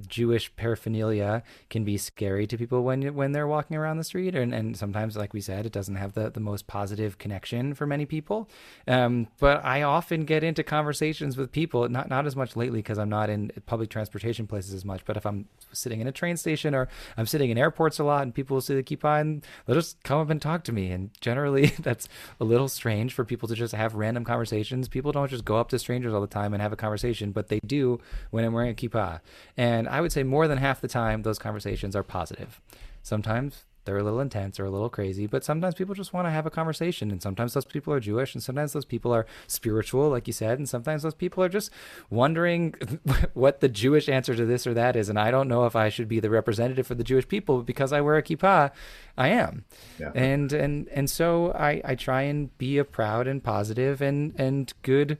[0.07, 4.55] Jewish paraphernalia can be scary to people when when they're walking around the street, and,
[4.55, 8.07] and sometimes, like we said, it doesn't have the, the most positive connection for many
[8.07, 8.49] people.
[8.89, 12.99] Um, but I often get into conversations with people, not not as much lately because
[12.99, 15.05] I'm not in public transportation places as much.
[15.05, 18.23] But if I'm sitting in a train station or I'm sitting in airports a lot,
[18.23, 20.91] and people will see the kippah and they'll just come up and talk to me.
[20.91, 22.09] And generally, that's
[22.41, 24.89] a little strange for people to just have random conversations.
[24.89, 27.49] People don't just go up to strangers all the time and have a conversation, but
[27.49, 29.21] they do when I'm wearing a kippah.
[29.57, 32.61] And I would say more than half the time, those conversations are positive.
[33.03, 36.31] Sometimes they're a little intense or a little crazy, but sometimes people just want to
[36.31, 37.11] have a conversation.
[37.11, 40.59] And sometimes those people are Jewish, and sometimes those people are spiritual, like you said,
[40.59, 41.71] and sometimes those people are just
[42.09, 42.75] wondering
[43.35, 45.09] what the Jewish answer to this or that is.
[45.09, 47.67] And I don't know if I should be the representative for the Jewish people but
[47.67, 48.71] because I wear a kippah.
[49.17, 49.65] I am,
[50.01, 50.11] yeah.
[50.15, 54.73] and and and so I I try and be a proud and positive and and
[54.83, 55.19] good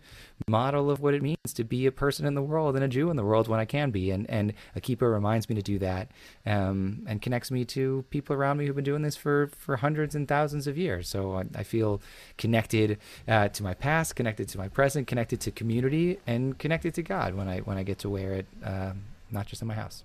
[0.49, 3.11] model of what it means to be a person in the world and a Jew
[3.11, 4.11] in the world when I can be.
[4.11, 6.11] And and a kippah reminds me to do that,
[6.47, 10.15] um, and connects me to people around me who've been doing this for for hundreds
[10.15, 11.09] and thousands of years.
[11.09, 12.01] So I, I feel
[12.39, 17.03] connected uh, to my past, connected to my present, connected to community, and connected to
[17.03, 20.05] God when I when I get to wear it, um, not just in my house.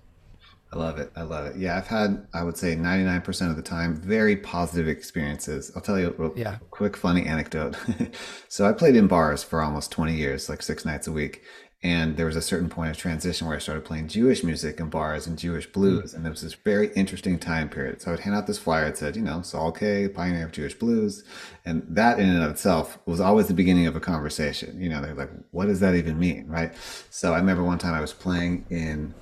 [0.72, 1.10] I love it.
[1.16, 1.56] I love it.
[1.56, 5.72] Yeah, I've had, I would say, 99% of the time, very positive experiences.
[5.74, 6.58] I'll tell you a, yeah.
[6.70, 7.76] quick, funny anecdote.
[8.48, 11.42] so I played in bars for almost 20 years, like six nights a week.
[11.82, 14.90] And there was a certain point of transition where I started playing Jewish music in
[14.90, 16.12] bars and Jewish blues.
[16.12, 16.16] Mm.
[16.16, 18.02] And there was this very interesting time period.
[18.02, 18.84] So I would hand out this flyer.
[18.84, 21.24] It said, you know, Saul Kaye, pioneer of Jewish blues.
[21.64, 24.78] And that in and of itself was always the beginning of a conversation.
[24.78, 26.46] You know, they're like, what does that even mean?
[26.48, 26.74] Right.
[27.08, 29.14] So I remember one time I was playing in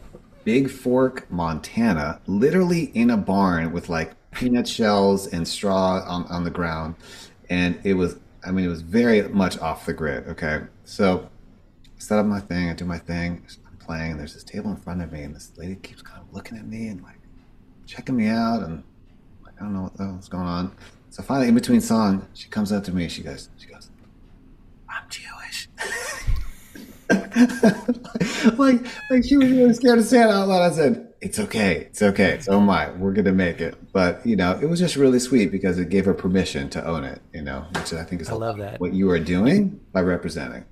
[0.49, 6.51] Bigfork, Montana, literally in a barn with like peanut shells and straw on, on the
[6.51, 6.95] ground.
[7.51, 10.27] And it was, I mean, it was very much off the grid.
[10.27, 10.63] Okay.
[10.85, 11.29] So
[11.85, 14.71] I set up my thing, I do my thing, I'm playing, and there's this table
[14.71, 17.19] in front of me, and this lady keeps kind of looking at me and like
[17.85, 18.63] checking me out.
[18.63, 18.83] And
[19.45, 20.75] like, I don't know what the hell's going on.
[21.11, 23.91] So finally, in between song, she comes up to me, she goes, she goes,
[24.89, 25.38] I'm Jewish.
[28.59, 30.63] like, like she was really scared to say it out loud.
[30.63, 32.39] I said, "It's okay, it's okay.
[32.41, 32.91] So am I.
[32.93, 36.05] We're gonna make it." But you know, it was just really sweet because it gave
[36.05, 37.21] her permission to own it.
[37.33, 40.65] You know, which I think is I love that what you are doing by representing.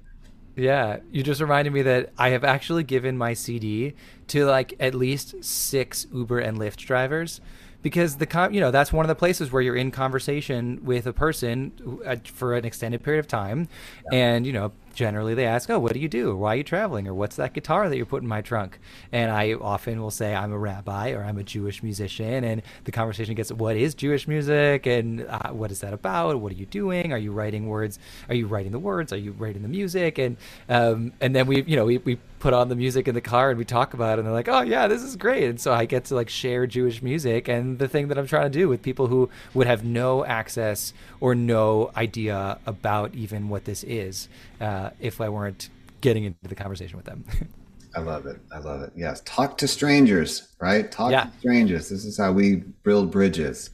[0.56, 3.94] Yeah, you just reminded me that I have actually given my CD
[4.28, 7.40] to like at least six Uber and Lyft drivers
[7.82, 11.06] because the com- you know that's one of the places where you're in conversation with
[11.06, 13.68] a person uh, for an extended period of time,
[14.10, 14.18] yeah.
[14.18, 16.34] and you know generally they ask, "Oh, what do you do?
[16.34, 17.06] Why are you traveling?
[17.06, 18.80] Or what's that guitar that you're putting in my trunk?"
[19.12, 22.92] And I often will say, "I'm a rabbi or I'm a Jewish musician," and the
[22.92, 24.86] conversation gets, "What is Jewish music?
[24.86, 26.40] And uh, what is that about?
[26.40, 27.12] What are you doing?
[27.12, 27.98] Are you writing words?
[28.28, 29.12] Are you writing the words?
[29.12, 30.36] Are you writing the music?" And
[30.68, 33.50] um, and then we, you know, we we put on the music in the car
[33.50, 35.72] and we talk about it, and they're like, "Oh yeah, this is great." And so
[35.72, 38.68] I get to like share Jewish music and the thing that I'm trying to do
[38.68, 44.28] with people who would have no access or no idea about even what this is
[44.60, 45.68] uh, if I weren't
[46.00, 47.24] getting into the conversation with them.
[47.96, 48.38] I love it.
[48.52, 48.92] I love it.
[48.94, 49.22] Yes.
[49.24, 50.90] Talk to strangers, right?
[50.92, 51.24] Talk yeah.
[51.24, 51.88] to strangers.
[51.88, 53.70] This is how we build bridges.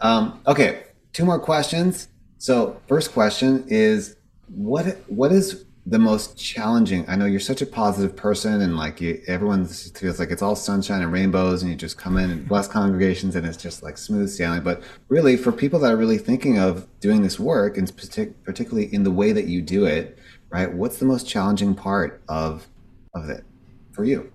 [0.00, 0.84] Um, okay.
[1.12, 2.08] Two more questions.
[2.38, 4.16] So first question is
[4.48, 7.04] what, what is the most challenging?
[7.08, 10.54] I know you're such a positive person and like you, everyone feels like it's all
[10.56, 13.98] sunshine and rainbows and you just come in and bless congregations and it's just like
[13.98, 14.62] smooth sailing.
[14.62, 17.90] But really for people that are really thinking of doing this work and
[18.44, 20.18] particularly in the way that you do it,
[20.50, 20.72] right?
[20.72, 22.68] What's the most challenging part of
[23.14, 23.44] of it
[23.92, 24.30] for you?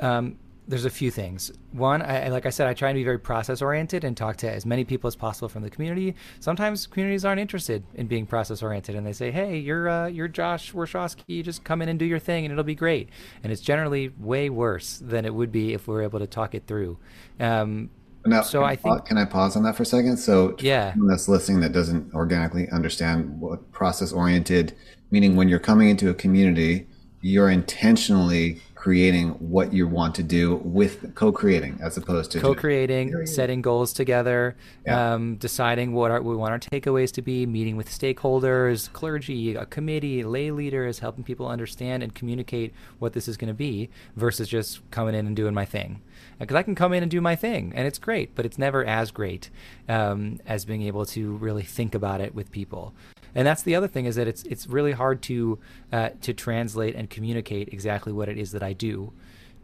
[0.00, 0.38] Um,
[0.68, 1.52] there's a few things.
[1.72, 4.50] One, I, like I said, I try and be very process oriented and talk to
[4.50, 6.14] as many people as possible from the community.
[6.40, 10.28] Sometimes communities aren't interested in being process oriented, and they say, "Hey, you're uh, you're
[10.28, 11.44] Josh Warshawsky.
[11.44, 13.10] Just come in and do your thing, and it'll be great."
[13.44, 16.54] And it's generally way worse than it would be if we were able to talk
[16.54, 16.98] it through.
[17.38, 17.90] Um,
[18.24, 20.16] now, so I think can I pause on that for a second?
[20.16, 24.76] So yeah, that's listening that doesn't organically understand what process oriented,
[25.12, 26.88] meaning when you're coming into a community,
[27.20, 33.60] you're intentionally creating what you want to do with co-creating as opposed to co-creating, setting
[33.60, 34.54] goals together,
[34.86, 35.14] yeah.
[35.14, 39.66] um, deciding what our, we want our takeaways to be, meeting with stakeholders, clergy, a
[39.66, 44.48] committee, lay leaders, helping people understand and communicate what this is going to be, versus
[44.48, 46.00] just coming in and doing my thing.
[46.38, 48.84] Because I can come in and do my thing, and it's great, but it's never
[48.84, 49.50] as great
[49.88, 52.94] um, as being able to really think about it with people
[53.36, 55.58] and that's the other thing is that it's it's really hard to
[55.92, 59.12] uh, to translate and communicate exactly what it is that I do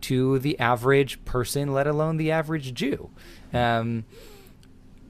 [0.02, 3.10] to the average person, let alone the average Jew.
[3.52, 4.04] Um,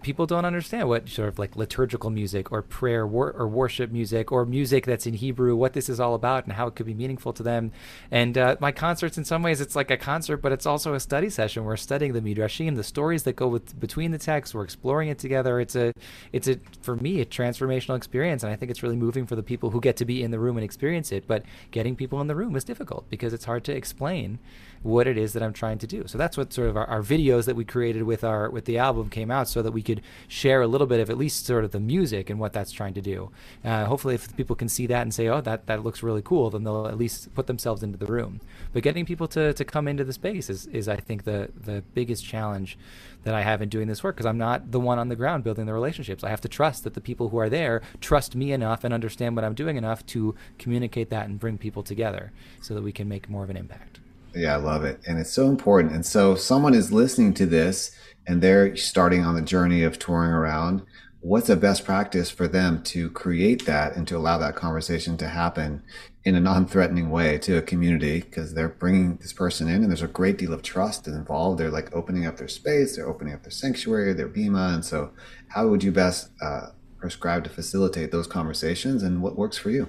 [0.03, 4.32] people don't understand what sort of like liturgical music or prayer wor- or worship music
[4.32, 6.94] or music that's in Hebrew, what this is all about and how it could be
[6.94, 7.72] meaningful to them.
[8.11, 11.00] And uh, my concerts, in some ways, it's like a concert, but it's also a
[11.00, 11.64] study session.
[11.64, 14.55] We're studying the midrashim, the stories that go with between the texts.
[14.55, 15.61] We're exploring it together.
[15.61, 15.92] It's a,
[16.32, 19.42] it's a for me a transformational experience, and I think it's really moving for the
[19.42, 21.26] people who get to be in the room and experience it.
[21.26, 24.38] But getting people in the room is difficult because it's hard to explain
[24.82, 26.04] what it is that I'm trying to do.
[26.06, 28.78] So that's what sort of our, our, videos that we created with our with the
[28.78, 31.64] album came out, so that we could share a little bit of at least sort
[31.64, 33.30] of the music and what that's trying to do.
[33.64, 36.50] Uh, hopefully, if people can see that and say, "Oh, that that looks really cool,"
[36.50, 38.40] then they'll at least put themselves into the room.
[38.72, 41.82] But getting people to to come into the space is is I think the the
[41.94, 42.78] biggest challenge
[43.24, 45.44] that I have in doing this work because I'm not the one on the ground
[45.44, 46.24] building the relationships.
[46.24, 49.36] I have to trust that the people who are there trust me enough and understand
[49.36, 53.08] what I'm doing enough to communicate that and bring people together so that we can
[53.08, 53.91] make more of an impact.
[54.34, 55.00] Yeah, I love it.
[55.06, 55.92] And it's so important.
[55.92, 60.30] And so someone is listening to this and they're starting on the journey of touring
[60.30, 60.82] around.
[61.20, 65.28] What's a best practice for them to create that and to allow that conversation to
[65.28, 65.82] happen
[66.24, 70.02] in a non-threatening way to a community because they're bringing this person in and there's
[70.02, 71.58] a great deal of trust involved.
[71.60, 74.74] They're like opening up their space, they're opening up their sanctuary, their bima.
[74.74, 75.12] And so
[75.48, 76.68] how would you best uh,
[76.98, 79.88] prescribe to facilitate those conversations and what works for you?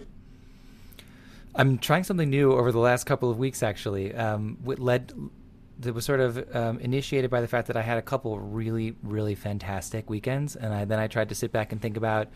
[1.56, 4.14] I'm trying something new over the last couple of weeks, actually.
[4.14, 5.14] Um, led
[5.80, 8.96] that was sort of um, initiated by the fact that I had a couple really,
[9.04, 12.30] really fantastic weekends, and I, then I tried to sit back and think about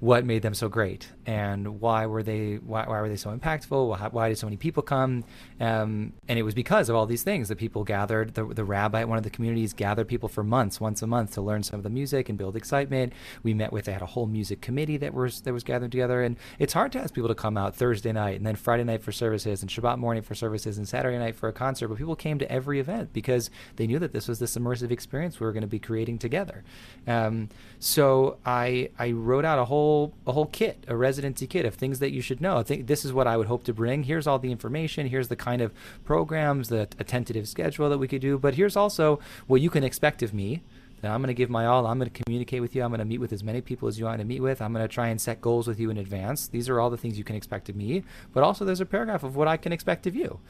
[0.00, 3.88] what made them so great and why were they why, why were they so impactful?
[3.88, 5.24] Why, why did so many people come?
[5.60, 7.48] Um, and it was because of all these things.
[7.48, 10.80] That people gathered the, the rabbi at one of the communities gathered people for months
[10.80, 13.12] once a month to learn some of the music and build excitement.
[13.42, 16.22] We met with they had a whole music committee that was that was gathered together
[16.22, 19.02] and it's hard to ask people to come out Thursday night and then Friday night
[19.02, 22.16] for services and Shabbat morning for services and Saturday night for a concert but people
[22.16, 25.52] came to every event because they knew that this was this immersive experience we were
[25.52, 26.62] going to be creating together
[27.06, 31.74] um, so I I wrote out a whole a whole kit, a residency kit of
[31.74, 32.58] things that you should know.
[32.58, 34.04] I think this is what I would hope to bring.
[34.04, 35.08] Here's all the information.
[35.08, 35.72] Here's the kind of
[36.04, 38.38] programs, the a tentative schedule that we could do.
[38.38, 40.62] But here's also what you can expect of me.
[41.02, 41.86] I'm going to give my all.
[41.86, 42.82] I'm going to communicate with you.
[42.82, 44.62] I'm going to meet with as many people as you want to meet with.
[44.62, 46.48] I'm going to try and set goals with you in advance.
[46.48, 48.04] These are all the things you can expect of me.
[48.32, 50.40] But also, there's a paragraph of what I can expect of you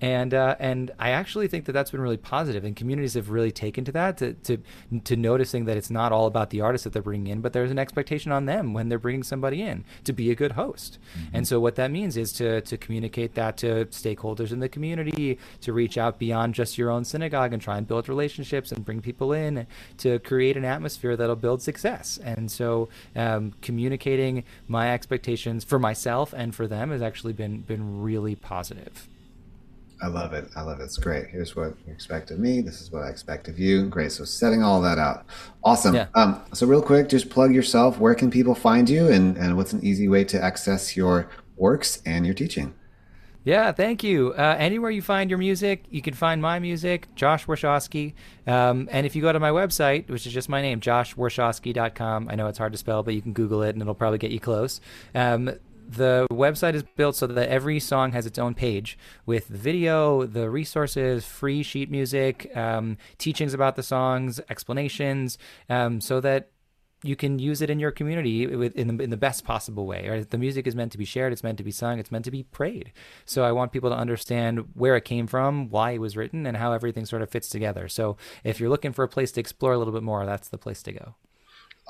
[0.00, 3.52] and uh, and I actually think that that's been really positive, and communities have really
[3.52, 4.58] taken to that to, to
[5.04, 7.70] to noticing that it's not all about the artists that they're bringing in, but there's
[7.70, 10.98] an expectation on them when they're bringing somebody in to be a good host.
[11.12, 11.36] Mm-hmm.
[11.36, 15.38] And so what that means is to to communicate that to stakeholders in the community,
[15.60, 19.00] to reach out beyond just your own synagogue and try and build relationships and bring
[19.00, 19.66] people in
[19.98, 22.18] to create an atmosphere that'll build success.
[22.24, 28.02] And so um, communicating my expectations for myself and for them has actually been been
[28.02, 29.08] really positive.
[30.02, 30.48] I love it.
[30.56, 30.84] I love it.
[30.84, 31.26] It's great.
[31.28, 32.60] Here's what you expect of me.
[32.60, 33.86] This is what I expect of you.
[33.86, 34.12] Great.
[34.12, 35.26] So setting all that out.
[35.62, 35.94] Awesome.
[35.94, 36.06] Yeah.
[36.14, 37.98] Um, so real quick, just plug yourself.
[37.98, 42.02] Where can people find you and, and what's an easy way to access your works
[42.06, 42.74] and your teaching?
[43.42, 44.34] Yeah, thank you.
[44.34, 48.12] Uh, anywhere you find your music, you can find my music, Josh Warshawsky.
[48.46, 52.34] Um, and if you go to my website, which is just my name, joshwarshawsky.com, I
[52.34, 54.40] know it's hard to spell, but you can Google it and it'll probably get you
[54.40, 54.82] close.
[55.14, 55.52] Um,
[55.90, 60.48] the website is built so that every song has its own page with video, the
[60.48, 65.36] resources, free sheet music, um, teachings about the songs, explanations,
[65.68, 66.50] um, so that
[67.02, 70.06] you can use it in your community in the, in the best possible way.
[70.08, 70.28] Right?
[70.28, 72.30] The music is meant to be shared, it's meant to be sung, it's meant to
[72.30, 72.92] be prayed.
[73.24, 76.56] So I want people to understand where it came from, why it was written, and
[76.56, 77.88] how everything sort of fits together.
[77.88, 80.58] So if you're looking for a place to explore a little bit more, that's the
[80.58, 81.14] place to go.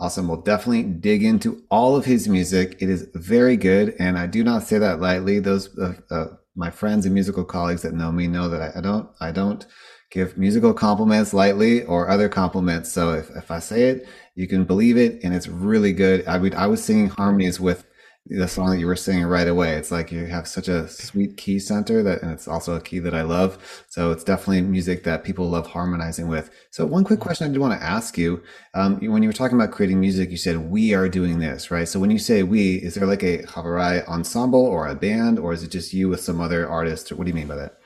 [0.00, 0.28] Awesome.
[0.28, 2.78] We'll definitely dig into all of his music.
[2.80, 3.94] It is very good.
[3.98, 5.40] And I do not say that lightly.
[5.40, 6.26] Those, uh, uh,
[6.56, 9.66] my friends and musical colleagues that know me know that I, I, don't, I don't
[10.10, 12.90] give musical compliments lightly or other compliments.
[12.90, 15.22] So if, if I say it, you can believe it.
[15.22, 16.26] And it's really good.
[16.26, 17.84] I would, I was singing harmonies with
[18.26, 19.74] the song that you were singing right away.
[19.74, 22.98] It's like you have such a sweet key center that, and it's also a key
[23.00, 23.84] that I love.
[23.88, 26.50] So it's definitely music that people love harmonizing with.
[26.70, 28.42] So one quick question I did want to ask you,
[28.74, 31.88] um, when you were talking about creating music, you said we are doing this, right?
[31.88, 35.52] So when you say we, is there like a Havarai ensemble or a band, or
[35.52, 37.10] is it just you with some other artist?
[37.10, 37.80] What do you mean by that?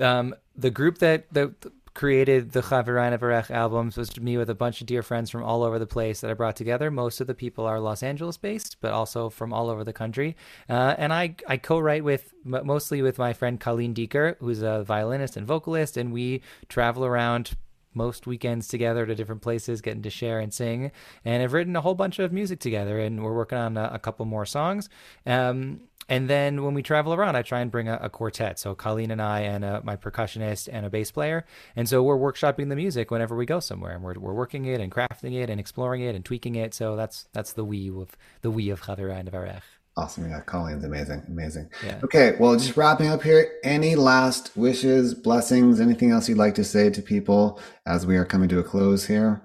[0.00, 1.52] um, the group that that
[1.94, 5.62] created the Chaverai Nevarech albums was me with a bunch of dear friends from all
[5.62, 6.90] over the place that I brought together.
[6.90, 10.36] Most of the people are Los Angeles based, but also from all over the country.
[10.68, 15.36] Uh, and I, I co-write with mostly with my friend Colleen Dieker, who's a violinist
[15.36, 17.56] and vocalist, and we travel around
[17.92, 20.92] most weekends together to different places, getting to share and sing.
[21.24, 23.98] And I've written a whole bunch of music together, and we're working on a, a
[23.98, 24.88] couple more songs.
[25.26, 25.80] Um,
[26.10, 28.58] and then when we travel around, I try and bring a, a quartet.
[28.58, 31.46] So Colleen and I, and uh, my percussionist and a bass player.
[31.76, 34.80] And so we're workshopping the music whenever we go somewhere, and we're, we're working it
[34.80, 36.74] and crafting it and exploring it and tweaking it.
[36.74, 39.62] So that's that's the we of the we of Chaverai Nevarech.
[39.96, 40.28] Awesome.
[40.28, 41.22] Yeah, Colleen's amazing.
[41.28, 41.70] Amazing.
[41.84, 42.00] Yeah.
[42.02, 42.36] Okay.
[42.40, 43.52] Well, just wrapping up here.
[43.62, 48.24] Any last wishes, blessings, anything else you'd like to say to people as we are
[48.24, 49.42] coming to a close here?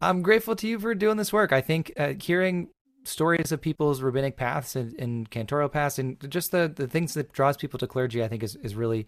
[0.00, 1.52] I'm grateful to you for doing this work.
[1.52, 2.68] I think uh, hearing
[3.04, 7.32] stories of people's rabbinic paths and, and cantorial paths and just the, the things that
[7.32, 9.06] draws people to clergy, I think is, is really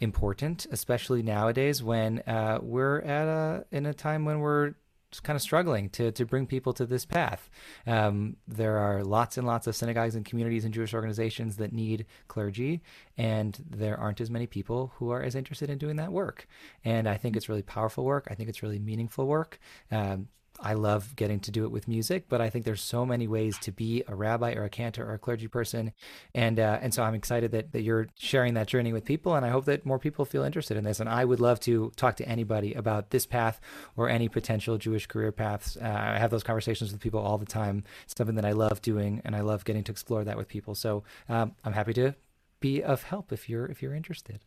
[0.00, 4.74] important, especially nowadays when uh, we're at a in a time when we're
[5.22, 7.48] kind of struggling to to bring people to this path.
[7.86, 12.06] Um, there are lots and lots of synagogues and communities and Jewish organizations that need
[12.28, 12.82] clergy,
[13.16, 16.46] and there aren't as many people who are as interested in doing that work.
[16.84, 18.26] And I think it's really powerful work.
[18.30, 19.58] I think it's really meaningful work.
[19.90, 20.28] Um,
[20.60, 23.58] I love getting to do it with music, but I think there's so many ways
[23.60, 25.92] to be a rabbi or a cantor or a clergy person,
[26.34, 29.44] and uh, and so I'm excited that that you're sharing that journey with people, and
[29.44, 31.00] I hope that more people feel interested in this.
[31.00, 33.60] And I would love to talk to anybody about this path
[33.96, 35.76] or any potential Jewish career paths.
[35.76, 37.84] Uh, I have those conversations with people all the time.
[38.04, 40.74] It's something that I love doing, and I love getting to explore that with people.
[40.74, 42.14] So um, I'm happy to
[42.60, 44.40] be of help if you're if you're interested.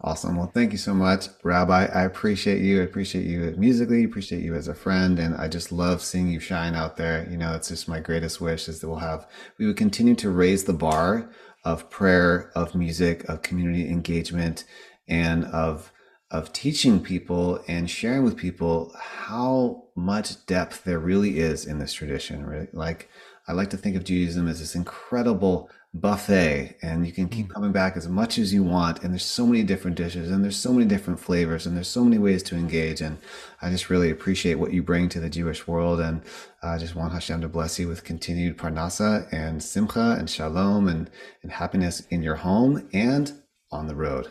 [0.00, 0.36] Awesome.
[0.36, 1.86] Well, thank you so much, Rabbi.
[1.86, 2.80] I appreciate you.
[2.80, 5.18] I appreciate you musically, appreciate you as a friend.
[5.18, 7.26] And I just love seeing you shine out there.
[7.28, 9.26] You know, it's just my greatest wish is that we'll have,
[9.58, 11.32] we would continue to raise the bar
[11.64, 14.64] of prayer, of music, of community engagement,
[15.08, 15.90] and of,
[16.30, 21.92] of teaching people and sharing with people how much depth there really is in this
[21.92, 22.46] tradition.
[22.46, 22.72] Right?
[22.72, 23.08] Like,
[23.48, 27.54] I like to think of Judaism as this incredible buffet and you can keep mm.
[27.54, 30.56] coming back as much as you want and there's so many different dishes and there's
[30.56, 33.16] so many different flavors and there's so many ways to engage and
[33.62, 36.20] i just really appreciate what you bring to the jewish world and
[36.62, 41.10] i just want hashem to bless you with continued parnasa and simcha and shalom and,
[41.42, 43.32] and happiness in your home and
[43.70, 44.28] on the road.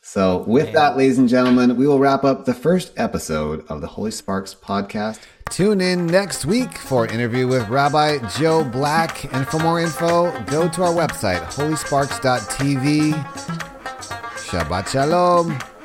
[0.00, 3.86] So with that ladies and gentlemen we will wrap up the first episode of the
[3.86, 5.20] holy sparks podcast
[5.50, 9.32] Tune in next week for an interview with Rabbi Joe Black.
[9.34, 13.12] And for more info, go to our website, holysparks.tv.
[14.36, 15.77] Shabbat Shalom.